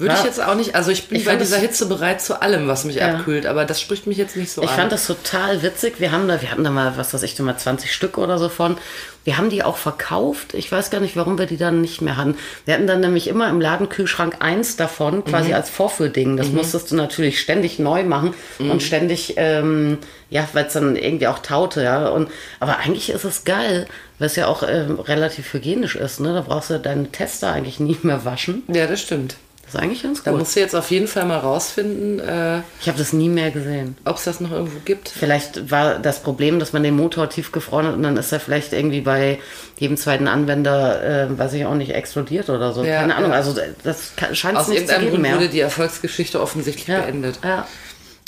Würde 0.00 0.14
ich 0.14 0.20
Ja. 0.20 0.26
jetzt 0.26 0.42
auch 0.42 0.54
nicht, 0.54 0.74
also 0.74 0.90
ich 0.90 1.08
bin 1.08 1.18
Ich 1.18 1.26
bei 1.26 1.36
dieser 1.36 1.58
Hitze 1.58 1.86
bereit 1.86 2.20
zu 2.22 2.40
allem, 2.40 2.66
was 2.68 2.84
mich 2.84 2.96
Ja. 2.96 3.16
abkühlt, 3.16 3.44
aber 3.46 3.64
das 3.66 3.80
spricht 3.80 4.06
mich 4.06 4.16
jetzt 4.16 4.34
nicht 4.36 4.50
so 4.50 4.62
Ich 4.62 4.70
an. 4.70 4.76
fand 4.76 4.92
das 4.92 5.06
total 5.06 5.62
witzig. 5.62 5.94
Wir 6.00 6.10
haben 6.10 6.26
da, 6.26 6.40
wir 6.40 6.50
hatten 6.50 6.64
da 6.64 6.70
mal, 6.70 6.94
was 6.96 7.12
weiß 7.14 7.22
ich, 7.22 7.34
da 7.34 7.42
mal 7.42 7.56
20 7.58 7.92
Stück 7.92 8.16
oder 8.18 8.38
so 8.38 8.48
von. 8.48 8.76
Wir 9.24 9.36
haben 9.36 9.50
die 9.50 9.62
auch 9.62 9.76
verkauft. 9.76 10.54
Ich 10.54 10.72
weiß 10.72 10.88
gar 10.88 11.00
nicht, 11.00 11.14
warum 11.14 11.38
wir 11.38 11.44
die 11.44 11.58
dann 11.58 11.82
nicht 11.82 12.00
mehr 12.00 12.16
hatten. 12.16 12.36
Wir 12.64 12.72
hatten 12.72 12.86
dann 12.86 13.00
nämlich 13.00 13.28
immer 13.28 13.50
im 13.50 13.60
Ladenkühlschrank 13.60 14.36
eins 14.40 14.76
davon, 14.76 15.22
quasi 15.26 15.52
als 15.52 15.68
Vorführding. 15.68 16.38
Das 16.38 16.48
musstest 16.48 16.90
du 16.90 16.96
natürlich 16.96 17.38
ständig 17.38 17.78
neu 17.78 18.02
machen 18.04 18.32
und 18.58 18.82
ständig, 18.82 19.34
ähm, 19.36 19.98
ja, 20.30 20.48
weil 20.54 20.64
es 20.64 20.72
dann 20.72 20.96
irgendwie 20.96 21.26
auch 21.26 21.40
taute, 21.40 21.82
ja. 21.82 22.08
Und, 22.08 22.30
aber 22.60 22.78
eigentlich 22.78 23.10
ist 23.10 23.24
es 23.24 23.44
geil, 23.44 23.86
weil 24.18 24.26
es 24.28 24.36
ja 24.36 24.46
auch 24.46 24.62
ähm, 24.66 24.98
relativ 24.98 25.52
hygienisch 25.52 25.96
ist, 25.96 26.20
ne? 26.20 26.32
Da 26.32 26.40
brauchst 26.40 26.70
du 26.70 26.78
deine 26.78 27.12
Tester 27.12 27.52
eigentlich 27.52 27.78
nie 27.78 27.98
mehr 28.02 28.24
waschen. 28.24 28.62
ja, 28.68 28.86
das 28.86 29.02
stimmt. 29.02 29.36
Das 29.72 29.74
ist 29.76 29.80
eigentlich 29.80 30.02
ganz 30.02 30.22
Da 30.24 30.30
gut. 30.32 30.40
musst 30.40 30.56
du 30.56 30.60
jetzt 30.60 30.74
auf 30.74 30.90
jeden 30.90 31.06
Fall 31.06 31.24
mal 31.26 31.38
rausfinden, 31.38 32.18
äh, 32.18 32.58
Ich 32.80 32.88
habe 32.88 32.98
das 32.98 33.12
nie 33.12 33.28
mehr 33.28 33.50
gesehen. 33.52 33.96
ob 34.04 34.16
es 34.16 34.24
das 34.24 34.40
noch 34.40 34.50
irgendwo 34.50 34.78
gibt. 34.84 35.08
Vielleicht 35.08 35.70
war 35.70 35.98
das 36.00 36.22
Problem, 36.22 36.58
dass 36.58 36.72
man 36.72 36.82
den 36.82 36.96
Motor 36.96 37.28
tiefgefroren 37.30 37.86
hat 37.86 37.94
und 37.94 38.02
dann 38.02 38.16
ist 38.16 38.32
er 38.32 38.40
vielleicht 38.40 38.72
irgendwie 38.72 39.00
bei 39.00 39.38
jedem 39.78 39.96
zweiten 39.96 40.26
Anwender, 40.28 41.02
äh, 41.30 41.38
weiß 41.38 41.52
ich 41.52 41.64
auch 41.66 41.74
nicht, 41.74 41.94
explodiert 41.94 42.50
oder 42.50 42.72
so. 42.72 42.82
Ja, 42.84 43.00
Keine 43.00 43.14
Ahnung. 43.16 43.30
ja. 43.30 43.36
Also 43.36 43.54
das 43.84 44.12
scheint 44.32 44.58
es 44.58 44.68
nicht 44.68 44.88
zu 44.88 44.94
geben 44.98 45.10
Grund 45.10 45.22
mehr. 45.22 45.36
wurde 45.36 45.48
die 45.48 45.60
Erfolgsgeschichte 45.60 46.40
offensichtlich 46.40 46.88
ja. 46.88 47.00
beendet. 47.02 47.38
Ja. 47.44 47.66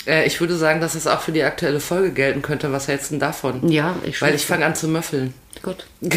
Äh, 0.05 0.25
ich 0.25 0.39
würde 0.41 0.55
sagen, 0.55 0.81
dass 0.81 0.95
es 0.95 1.07
auch 1.07 1.21
für 1.21 1.31
die 1.31 1.43
aktuelle 1.43 1.79
Folge 1.79 2.11
gelten 2.11 2.41
könnte. 2.41 2.71
Was 2.71 2.87
hältst 2.87 3.09
du 3.09 3.13
denn 3.15 3.19
davon? 3.21 3.69
ja, 3.69 3.95
ich 4.05 4.21
Weil 4.21 4.35
ich 4.35 4.45
fange 4.45 4.65
an 4.65 4.75
zu 4.75 4.87
müffeln. 4.87 5.33
Gut. 5.61 5.85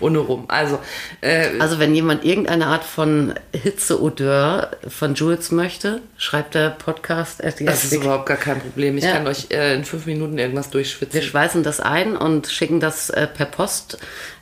Ohne 0.00 0.18
rum. 0.18 0.46
Also, 0.48 0.80
äh, 1.20 1.48
Also 1.60 1.78
wenn 1.78 1.94
jemand 1.94 2.24
irgendeine 2.24 2.66
Art 2.66 2.82
von 2.84 3.34
Hitzeodeur 3.52 4.70
von 4.88 5.14
Jules 5.14 5.52
möchte, 5.52 6.00
schreibt 6.16 6.54
der 6.54 6.70
Podcast 6.70 7.40
das 7.42 7.84
ist 7.84 7.92
überhaupt 7.92 8.26
gar 8.26 8.36
kein 8.36 8.60
Problem. 8.60 8.98
Ich 8.98 9.04
Ja. 9.04 9.12
kann 9.12 9.26
euch 9.26 9.46
äh, 9.50 9.74
in 9.74 9.84
fünf 9.84 10.06
Minuten 10.06 10.38
irgendwas 10.38 10.70
durchschwitzen. 10.70 11.14
Wir 11.20 11.22
schweißen 11.26 11.62
das 11.62 11.80
ein 11.80 12.16
und 12.16 12.48
schicken 12.48 12.80
das 12.80 13.10
äh, 13.10 13.26
per 13.28 13.46
Post, 13.46 13.98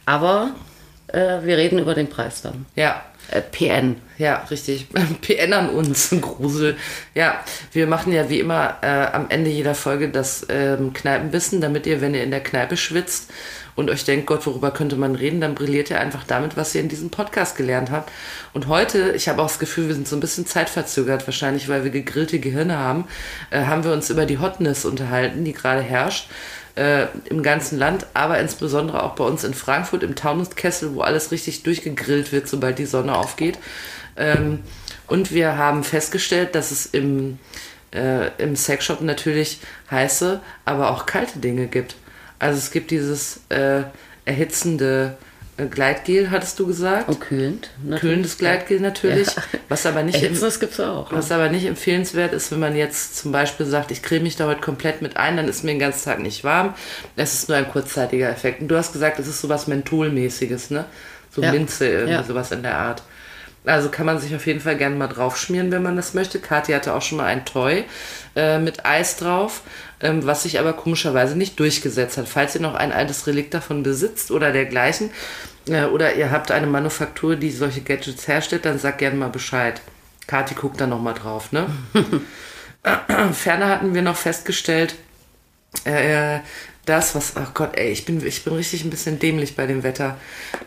aber 0.07 0.51
äh, 1.09 1.39
wir 1.43 1.59
reden 1.59 1.79
über 1.79 1.95
den 1.95 2.09
Preis 2.09 2.43
dann. 2.43 2.67
ja. 2.77 3.03
Äh, 3.31 3.43
PN. 3.43 3.97
Ja, 4.19 4.45
richtig. 4.51 4.89
PN 5.23 5.53
an 5.53 5.71
uns, 5.71 6.15
Grusel. 6.21 6.77
Ja, 7.15 7.41
wir 7.73 7.87
machen 7.87 8.13
ja 8.13 8.29
wie 8.29 8.41
immer 8.41 8.79
äh, 8.83 8.87
am 8.87 9.31
Ende 9.31 9.51
jeder 9.51 9.75
Folge 9.75 10.09
das 10.09 10.47
ähm, 10.49 10.93
Kneipenwissen, 10.93 11.61
damit 11.61 11.87
ihr, 11.87 12.01
wenn 12.01 12.15
ihr 12.15 12.25
in 12.25 12.33
der 12.33 12.43
Kneipe 12.43 12.77
schwitzt 12.77 13.31
und 13.77 13.89
euch 13.89 14.05
denkt, 14.05 14.27
Gott, 14.27 14.47
worüber 14.47 14.73
könnte 14.73 14.97
man 14.97 15.15
reden, 15.15 15.41
dann 15.41 15.55
brilliert 15.55 15.91
ihr 15.91 16.01
einfach 16.01 16.25
damit, 16.25 16.57
was 16.57 16.75
ihr 16.75 16.81
in 16.81 16.89
diesem 16.89 17.11
Podcast 17.11 17.57
gelernt 17.57 17.91
habt. 17.91 18.11
Und 18.53 18.67
heute, 18.67 19.13
ich 19.13 19.29
habe 19.29 19.41
auch 19.41 19.47
das 19.47 19.61
Gefühl, 19.61 19.87
wir 19.87 19.95
sind 19.95 20.09
so 20.09 20.17
ein 20.17 20.21
bisschen 20.21 20.45
zeitverzögert, 20.45 21.27
wahrscheinlich 21.27 21.69
weil 21.69 21.85
wir 21.85 21.91
gegrillte 21.91 22.41
Gehirne 22.41 22.79
haben, 22.79 23.07
äh, 23.51 23.65
haben 23.65 23.85
wir 23.85 23.93
uns 23.93 24.11
über 24.11 24.27
die 24.27 24.39
Hotness 24.39 24.85
unterhalten, 24.85 25.45
die 25.45 25.53
gerade 25.53 25.83
herrscht 25.83 26.29
äh, 26.81 27.09
im 27.27 27.43
ganzen 27.43 27.79
Land, 27.79 28.07
aber 28.15 28.39
insbesondere 28.39 29.03
auch 29.03 29.15
bei 29.15 29.25
uns 29.25 29.45
in 29.45 29.53
Frankfurt 29.53 30.03
im 30.03 30.15
Taunuskessel, 30.15 30.95
wo 30.95 31.03
alles 31.03 31.31
richtig 31.31 31.63
durchgegrillt 31.63 32.33
wird, 32.33 32.49
sobald 32.49 32.79
die 32.79 32.87
Sonne 32.87 33.15
aufgeht. 33.15 33.59
Ähm, 34.17 34.61
und 35.07 35.31
wir 35.31 35.59
haben 35.59 35.85
festgestellt, 35.85 36.55
dass 36.55 36.71
es 36.71 36.87
im, 36.87 37.39
äh, 37.93 38.29
im 38.39 38.57
Sexshop 38.57 39.03
natürlich 39.03 39.61
heiße, 39.91 40.41
aber 40.65 40.91
auch 40.91 41.05
kalte 41.05 41.39
Dinge 41.39 41.67
gibt. 41.67 41.97
Also 42.39 42.57
es 42.57 42.71
gibt 42.71 42.91
dieses 42.91 43.41
äh, 43.51 43.83
erhitzende 44.25 45.19
Gleitgel, 45.69 46.31
hattest 46.31 46.59
du 46.59 46.67
gesagt. 46.67 47.09
Und 47.09 47.21
kühlend. 47.21 47.71
natürlich. 47.83 48.01
Kühlendes 48.01 48.39
Gleitgel 48.39 48.81
natürlich, 48.81 49.29
Ja. 49.35 49.43
was 49.69 49.85
aber 49.87 50.03
nicht 50.03 50.23
Erhitzen, 50.23 50.41
das 50.45 50.61
gibt's 50.61 50.81
auch. 50.81 51.13
was 51.13 51.31
aber 51.33 51.49
nicht 51.49 51.67
empfehlenswert 51.67 52.33
ist, 52.33 52.51
wenn 52.53 52.61
man 52.61 52.77
jetzt 52.77 53.17
zum 53.17 53.33
Beispiel 53.33 53.67
sagt, 53.67 53.91
ich 53.91 54.03
creme 54.03 54.23
mich 54.25 54.37
da 54.37 54.47
heute 54.47 54.61
komplett 54.61 55.03
mit 55.03 55.17
ein, 55.17 55.37
dann 55.37 55.49
ist 55.49 55.65
mir 55.65 55.73
den 55.73 55.79
ganzen 55.81 56.05
Tag 56.05 56.21
nicht 56.21 56.45
warm. 56.45 56.75
Das 57.17 57.35
ist 57.35 57.49
nur 57.49 57.59
ein 57.59 57.69
kurzzeitiger 57.69 58.29
Effekt. 58.31 58.61
Und 58.63 58.69
du 58.69 58.77
hast 58.77 58.93
gesagt, 58.93 59.19
es 59.19 59.27
ist 59.29 59.41
sowas 59.41 59.67
Mentholmäßiges, 59.67 60.71
ne? 60.71 60.85
So 61.35 61.43
Ja. 61.43 61.53
Minze, 61.53 61.87
irgendwie 61.89 62.13
Ja. 62.15 62.25
sowas 62.25 62.51
in 62.53 62.63
der 62.63 62.77
Art. 62.77 63.03
Also 63.67 63.91
kann 63.91 64.07
man 64.07 64.19
sich 64.19 64.35
auf 64.35 64.47
jeden 64.47 64.61
Fall 64.61 64.77
gerne 64.77 64.97
mal 64.97 65.07
drauf 65.07 65.37
schmieren, 65.37 65.71
wenn 65.71 65.83
man 65.83 65.95
das 65.95 66.15
möchte. 66.15 66.39
Kathi 66.39 66.73
hatte 66.73 66.95
auch 66.95 67.03
schon 67.03 67.19
mal 67.19 67.27
ein 67.27 67.45
Toy 67.45 67.85
äh, 68.35 68.59
mit 68.59 68.87
Eis 68.87 69.19
drauf, 69.19 69.61
ähm, 70.01 70.25
was 70.25 70.45
sich 70.45 70.59
aber 70.59 70.73
komischerweise 70.73 71.37
nicht 71.37 71.61
durchgesetzt 71.61 72.17
hat. 72.17 72.27
Falls 72.27 72.55
ihr 72.55 72.63
noch 72.63 72.75
ein 72.75 72.91
altes 72.91 73.27
Relikt 73.27 73.53
davon 73.53 73.83
besitzt 73.83 74.31
oder 74.31 74.51
dergleichen, 74.53 75.11
äh, 75.11 75.11
oder 75.69 76.15
ihr 76.15 76.31
habt 76.31 76.51
eine 76.51 76.67
Manufaktur, 76.67 77.37
die 77.37 77.51
solche 77.51 77.83
Gadgets 77.83 78.27
herstellt, 78.29 78.65
dann 78.65 78.79
sagt 78.79 78.99
gerne 78.99 79.17
mal 79.17 79.29
Bescheid. 79.29 79.81
Kathi 80.27 80.55
guckt 80.55 80.81
da 80.81 80.87
noch 80.87 81.01
mal 81.01 81.13
drauf, 81.13 81.53
ne? 81.53 81.67
Ferner 83.33 83.69
hatten 83.69 83.95
wir 83.95 84.03
noch 84.03 84.17
festgestellt, 84.17 84.95
äh, 85.85 86.39
das, 86.87 87.15
was, 87.15 87.37
ach 87.37 87.55
Gott, 87.55 87.77
ey, 87.77 87.91
ich 87.91 88.05
bin, 88.05 88.25
ich 88.27 88.43
bin 88.43 88.55
richtig 88.55 88.85
ein 88.85 88.91
bisschen 88.91 89.19
dämlich 89.19 89.55
bei 89.55 89.67
dem 89.67 89.83
Wetter. 89.83 90.17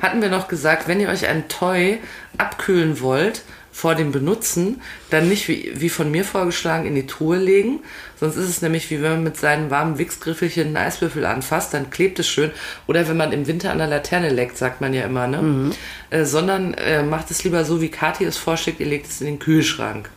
Hatten 0.01 0.21
wir 0.21 0.29
noch 0.29 0.47
gesagt, 0.47 0.87
wenn 0.87 0.99
ihr 0.99 1.09
euch 1.09 1.27
ein 1.27 1.47
Toy 1.47 1.99
abkühlen 2.37 3.01
wollt 3.01 3.41
vor 3.73 3.95
dem 3.95 4.11
Benutzen, 4.11 4.81
dann 5.09 5.27
nicht 5.27 5.47
wie, 5.47 5.73
wie 5.73 5.89
von 5.89 6.11
mir 6.11 6.23
vorgeschlagen 6.23 6.85
in 6.85 6.93
die 6.93 7.07
Truhe 7.07 7.37
legen. 7.37 7.79
Sonst 8.19 8.35
ist 8.35 8.47
es 8.47 8.61
nämlich 8.61 8.91
wie 8.91 9.01
wenn 9.01 9.13
man 9.13 9.23
mit 9.23 9.35
seinen 9.35 9.71
warmen 9.71 9.97
Wichsgriffelchen 9.97 10.67
einen 10.67 10.77
Eiswürfel 10.77 11.25
anfasst, 11.25 11.73
dann 11.73 11.89
klebt 11.89 12.19
es 12.19 12.27
schön. 12.27 12.51
Oder 12.85 13.09
wenn 13.09 13.17
man 13.17 13.31
im 13.31 13.47
Winter 13.47 13.71
an 13.71 13.79
der 13.79 13.87
Laterne 13.87 14.29
leckt, 14.29 14.57
sagt 14.57 14.79
man 14.79 14.93
ja 14.93 15.03
immer, 15.03 15.27
ne? 15.27 15.39
Äh, 16.11 16.23
sondern 16.23 16.75
äh, 16.75 17.01
macht 17.01 17.31
es 17.31 17.43
lieber 17.43 17.65
so, 17.65 17.81
wie 17.81 17.89
Kathi 17.89 18.25
es 18.25 18.37
vorschlägt, 18.37 18.79
ihr 18.79 18.85
legt 18.85 19.07
es 19.07 19.21
in 19.21 19.27
den 19.27 19.39
Kühlschrank. 19.39 20.09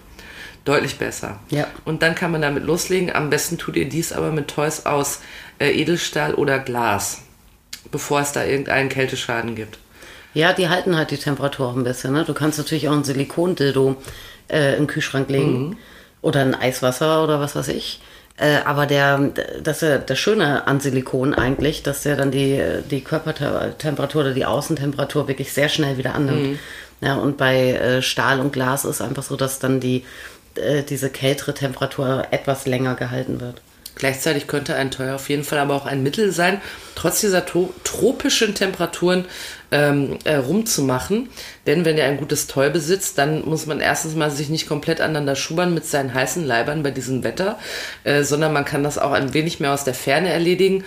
Deutlich 0.66 0.98
besser. 0.98 1.40
Ja. 1.48 1.66
Und 1.86 2.02
dann 2.02 2.14
kann 2.14 2.32
man 2.32 2.42
damit 2.42 2.64
loslegen. 2.64 3.10
Am 3.10 3.30
besten 3.30 3.56
tut 3.56 3.76
ihr 3.76 3.88
dies 3.88 4.12
aber 4.12 4.32
mit 4.32 4.48
Toys 4.48 4.84
aus 4.84 5.20
äh, 5.58 5.70
Edelstahl 5.70 6.34
oder 6.34 6.58
Glas, 6.58 7.22
bevor 7.90 8.20
es 8.20 8.32
da 8.32 8.44
irgendeinen 8.44 8.90
Kälteschaden 8.90 9.54
gibt. 9.54 9.78
Ja, 10.36 10.52
die 10.52 10.68
halten 10.68 10.98
halt 10.98 11.10
die 11.12 11.16
Temperatur 11.16 11.68
auch 11.68 11.76
ein 11.76 11.84
bisschen. 11.84 12.12
Ne? 12.12 12.22
Du 12.26 12.34
kannst 12.34 12.58
natürlich 12.58 12.90
auch 12.90 12.92
ein 12.92 13.04
Silikondildo 13.04 13.96
äh, 14.48 14.76
im 14.76 14.86
Kühlschrank 14.86 15.30
legen 15.30 15.78
oder 16.20 16.40
ein 16.40 16.54
Eiswasser 16.54 17.24
oder 17.24 17.40
was 17.40 17.56
weiß 17.56 17.68
ich. 17.68 18.02
Äh, 18.36 18.58
aber 18.66 18.84
der, 18.84 19.30
das 19.62 19.82
ist 19.82 19.88
ja 19.88 19.96
das 19.96 20.18
Schöne 20.18 20.66
an 20.66 20.78
Silikon 20.80 21.32
eigentlich, 21.32 21.82
dass 21.82 22.02
der 22.02 22.16
dann 22.16 22.30
die, 22.30 22.62
die 22.90 23.00
Körpertemperatur 23.00 24.20
oder 24.20 24.34
die 24.34 24.44
Außentemperatur 24.44 25.26
wirklich 25.26 25.54
sehr 25.54 25.70
schnell 25.70 25.96
wieder 25.96 26.14
annimmt. 26.14 26.58
Ja, 27.00 27.14
und 27.14 27.38
bei 27.38 27.70
äh, 27.70 28.02
Stahl 28.02 28.38
und 28.38 28.52
Glas 28.52 28.84
ist 28.84 29.00
einfach 29.00 29.22
so, 29.22 29.36
dass 29.36 29.58
dann 29.58 29.80
die, 29.80 30.04
äh, 30.56 30.82
diese 30.82 31.08
kältere 31.08 31.54
Temperatur 31.54 32.26
etwas 32.30 32.66
länger 32.66 32.94
gehalten 32.94 33.40
wird. 33.40 33.62
Gleichzeitig 33.96 34.46
könnte 34.46 34.76
ein 34.76 34.90
Toy 34.90 35.10
auf 35.10 35.28
jeden 35.30 35.42
Fall 35.42 35.58
aber 35.58 35.74
auch 35.74 35.86
ein 35.86 36.02
Mittel 36.02 36.30
sein, 36.30 36.60
trotz 36.94 37.22
dieser 37.22 37.44
tropischen 37.46 38.54
Temperaturen 38.54 39.24
ähm, 39.72 40.18
äh, 40.24 40.36
rumzumachen. 40.36 41.30
Denn 41.66 41.86
wenn 41.86 41.96
ihr 41.96 42.04
ein 42.04 42.18
gutes 42.18 42.46
Toy 42.46 42.68
besitzt, 42.68 43.16
dann 43.16 43.44
muss 43.46 43.64
man 43.64 43.80
erstens 43.80 44.14
mal 44.14 44.30
sich 44.30 44.50
nicht 44.50 44.68
komplett 44.68 45.00
aneinander 45.00 45.34
schubern 45.34 45.72
mit 45.72 45.86
seinen 45.86 46.12
heißen 46.12 46.44
Leibern 46.44 46.82
bei 46.82 46.90
diesem 46.90 47.24
Wetter, 47.24 47.58
äh, 48.04 48.22
sondern 48.22 48.52
man 48.52 48.66
kann 48.66 48.84
das 48.84 48.98
auch 48.98 49.12
ein 49.12 49.32
wenig 49.32 49.60
mehr 49.60 49.72
aus 49.72 49.84
der 49.84 49.94
Ferne 49.94 50.28
erledigen 50.28 50.84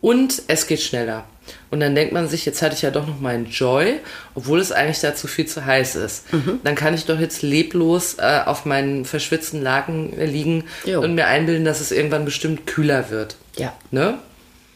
und 0.00 0.42
es 0.48 0.66
geht 0.66 0.80
schneller. 0.80 1.24
Und 1.70 1.80
dann 1.80 1.94
denkt 1.94 2.12
man 2.12 2.28
sich, 2.28 2.44
jetzt 2.46 2.62
hatte 2.62 2.74
ich 2.74 2.82
ja 2.82 2.90
doch 2.90 3.06
noch 3.06 3.20
meinen 3.20 3.46
Joy, 3.46 4.00
obwohl 4.34 4.60
es 4.60 4.72
eigentlich 4.72 5.00
dazu 5.00 5.26
viel 5.26 5.46
zu 5.46 5.64
heiß 5.64 5.94
ist. 5.96 6.32
Mhm. 6.32 6.60
Dann 6.64 6.74
kann 6.74 6.94
ich 6.94 7.04
doch 7.06 7.18
jetzt 7.20 7.42
leblos 7.42 8.16
äh, 8.18 8.40
auf 8.44 8.64
meinen 8.64 9.04
verschwitzten 9.04 9.62
Laken 9.62 10.18
äh, 10.18 10.26
liegen 10.26 10.64
Jo. 10.84 11.00
und 11.02 11.14
mir 11.14 11.26
einbilden, 11.26 11.64
dass 11.64 11.80
es 11.80 11.90
irgendwann 11.92 12.24
bestimmt 12.24 12.66
kühler 12.66 13.10
wird. 13.10 13.36
Ja, 13.56 13.72
Ne? 13.90 14.18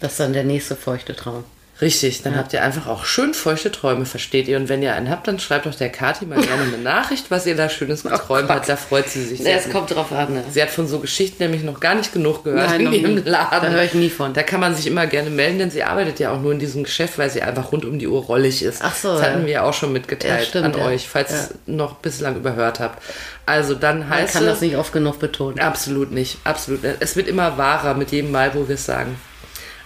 das 0.01 0.13
ist 0.13 0.21
dann 0.21 0.33
der 0.33 0.45
nächste 0.45 0.77
feuchte 0.77 1.15
Traum. 1.15 1.45
Richtig, 1.81 2.23
dann 2.23 2.37
habt 2.37 2.53
ihr 2.53 2.63
einfach 2.63 2.87
auch 2.87 3.05
schön 3.07 3.33
feuchte 3.33 3.73
Träume, 3.73 4.05
versteht 4.05 4.49
ihr? 4.49 4.59
Und 4.59 4.69
wenn 4.69 4.83
ihr 4.83 4.95
einen 4.95 5.09
habt, 5.09 5.27
dann 5.27 5.39
schreibt 5.39 5.65
doch 5.67 5.75
der 5.75 5.89
Kati 5.89 6.27
mal 6.27 6.41
gerne 6.41 6.63
eine 6.65 6.79
Nachricht, 6.79 7.31
was 7.31 7.47
ihr 7.47 7.57
da 7.57 7.69
Schönes 7.71 8.03
geträumt 8.03 8.49
habt. 8.51 8.69
Da 8.69 8.77
freut 8.77 9.09
sie 9.09 9.25
sich 9.25 9.39
Ja, 9.39 9.45
sehr. 9.45 9.59
es 9.59 9.71
kommt 9.71 9.95
drauf 9.95 10.13
an. 10.13 10.35
Ne? 10.35 10.45
Sie 10.51 10.61
hat 10.61 10.69
von 10.71 10.87
so 10.87 10.99
Geschichten 10.99 11.43
nämlich 11.43 11.63
noch 11.63 11.81
gar 11.81 11.95
nicht 11.95 12.13
genug 12.13 12.45
gehört 12.45 12.69
Nein, 12.69 12.81
in 12.83 12.93
ihrem 12.93 13.15
nie. 13.15 13.21
Laden. 13.25 13.63
Da 13.63 13.69
höre 13.71 13.85
ich 13.85 13.95
nie 13.95 14.11
von. 14.11 14.35
Da 14.35 14.43
kann 14.43 14.61
man 14.61 14.75
sich 14.75 14.87
immer 14.87 15.07
gerne 15.07 15.31
melden, 15.31 15.59
denn 15.59 15.71
sie 15.71 15.83
arbeitet 15.83 16.19
ja 16.21 16.33
auch 16.33 16.41
nur 16.41 16.53
in 16.53 16.59
diesem 16.59 16.83
Geschäft, 16.85 17.17
weil 17.19 17.31
sie 17.31 17.41
einfach 17.43 17.73
rund 17.73 17.85
um 17.87 17.99
die 17.99 18.09
Uhr 18.09 18.23
rollig 18.25 18.63
ist. 18.63 18.83
Ach 18.85 18.95
so, 18.95 19.15
Das 19.15 19.23
hatten 19.23 19.41
ja. 19.41 19.47
wir 19.47 19.53
ja 19.55 19.63
auch 19.63 19.75
schon 19.75 19.93
mitgeteilt 19.93 20.41
Ja, 20.41 20.45
stimmt, 20.47 20.65
an 20.77 20.81
ja. 20.81 20.87
euch, 20.87 21.09
falls 21.09 21.31
ihr 21.33 21.37
es 21.39 21.55
noch 21.67 21.95
bislang 21.97 22.37
überhört 22.37 22.79
habt. 22.81 23.03
Also 23.47 23.75
dann 23.75 24.01
Man 24.01 24.11
heißt 24.11 24.35
kann 24.35 24.45
das 24.45 24.61
nicht 24.61 24.77
oft 24.77 24.93
genug 24.93 25.19
betonen. 25.19 25.59
Absolut 25.59 26.13
nicht, 26.13 26.39
absolut. 26.45 26.83
nicht. 26.83 26.97
Es 27.01 27.17
wird 27.17 27.27
immer 27.27 27.57
wahrer 27.57 27.95
mit 27.95 28.13
jedem 28.13 28.31
Mal, 28.33 28.55
wo 28.55 28.69
wir 28.69 28.75
es 28.75 28.85
sagen. 28.85 29.17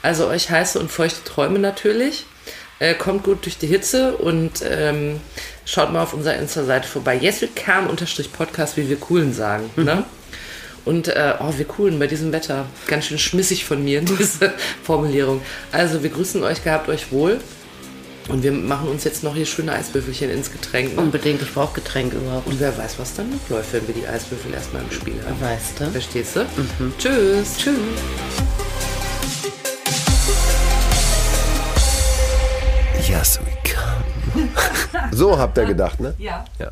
Also 0.05 0.29
euch 0.29 0.51
heiße 0.51 0.79
und 0.79 0.91
feuchte 0.91 1.25
Träume 1.25 1.59
natürlich. 1.59 2.27
Äh, 2.79 2.93
kommt 2.95 3.25
gut 3.25 3.47
durch 3.47 3.57
die 3.57 3.67
Hitze 3.67 4.15
und 4.15 4.63
ähm, 4.63 5.19
schaut 5.65 5.95
mal 5.95 6.03
auf 6.03 6.13
unserer 6.13 6.37
Insta-Seite 6.37 6.87
vorbei. 6.87 7.17
Yes, 7.17 7.41
we 7.41 7.49
can 7.49 7.87
unterstrich 7.87 8.31
Podcast, 8.31 8.77
wie 8.77 8.91
wir 8.91 8.97
coolen 8.97 9.33
sagen. 9.33 9.71
Ne? 9.77 10.05
Und 10.85 11.09
äh, 11.09 11.33
oh, 11.41 11.55
wir 11.57 11.65
coolen 11.65 11.99
bei 11.99 12.07
diesem 12.07 12.33
Wetter. 12.33 12.67
Ganz 12.87 13.07
schön 13.07 13.19
schmissig 13.19 13.65
von 13.65 13.83
mir, 13.83 14.01
diese 14.19 14.53
Formulierung. 14.83 15.41
Also 15.73 16.03
wir 16.03 16.11
grüßen 16.11 16.43
euch, 16.45 16.63
gehabt 16.63 16.91
euch 16.91 17.11
wohl. 17.11 17.41
Und 18.29 18.43
wir 18.43 18.53
machen 18.53 18.89
uns 18.89 19.05
jetzt 19.05 19.25
noch 19.25 19.35
hier 19.35 19.47
schöne 19.47 19.73
Eiswürfelchen 19.73 20.29
ins 20.31 20.53
Getränk. 20.53 20.97
Ne? 20.97 21.01
Unbedingt, 21.01 21.41
ich 21.41 21.55
brauche 21.55 21.77
Getränk 21.77 22.13
überhaupt. 22.13 22.47
Und 22.47 22.61
wer 22.61 22.77
weiß, 22.77 22.99
was 22.99 23.15
dann 23.15 23.31
noch 23.31 23.49
läuft, 23.49 23.73
wenn 23.73 23.87
wir 23.87 23.95
die 23.95 24.07
Eiswürfel 24.07 24.53
erstmal 24.53 24.83
im 24.83 24.91
Spiel 24.91 25.15
haben. 25.25 25.41
Weißt 25.41 25.81
du? 25.81 25.91
Verstehst 25.91 26.37
du? 26.37 26.47
Tschüss. 26.99 27.57
Tschüss. 27.57 28.64
Yes, 33.15 33.39
we 33.39 33.53
come. 33.63 34.49
So 35.13 35.39
habt 35.39 35.57
ihr 35.57 35.67
gedacht, 35.67 36.01
ne? 36.01 36.15
Ja. 36.19 36.45
Ja. 36.59 36.71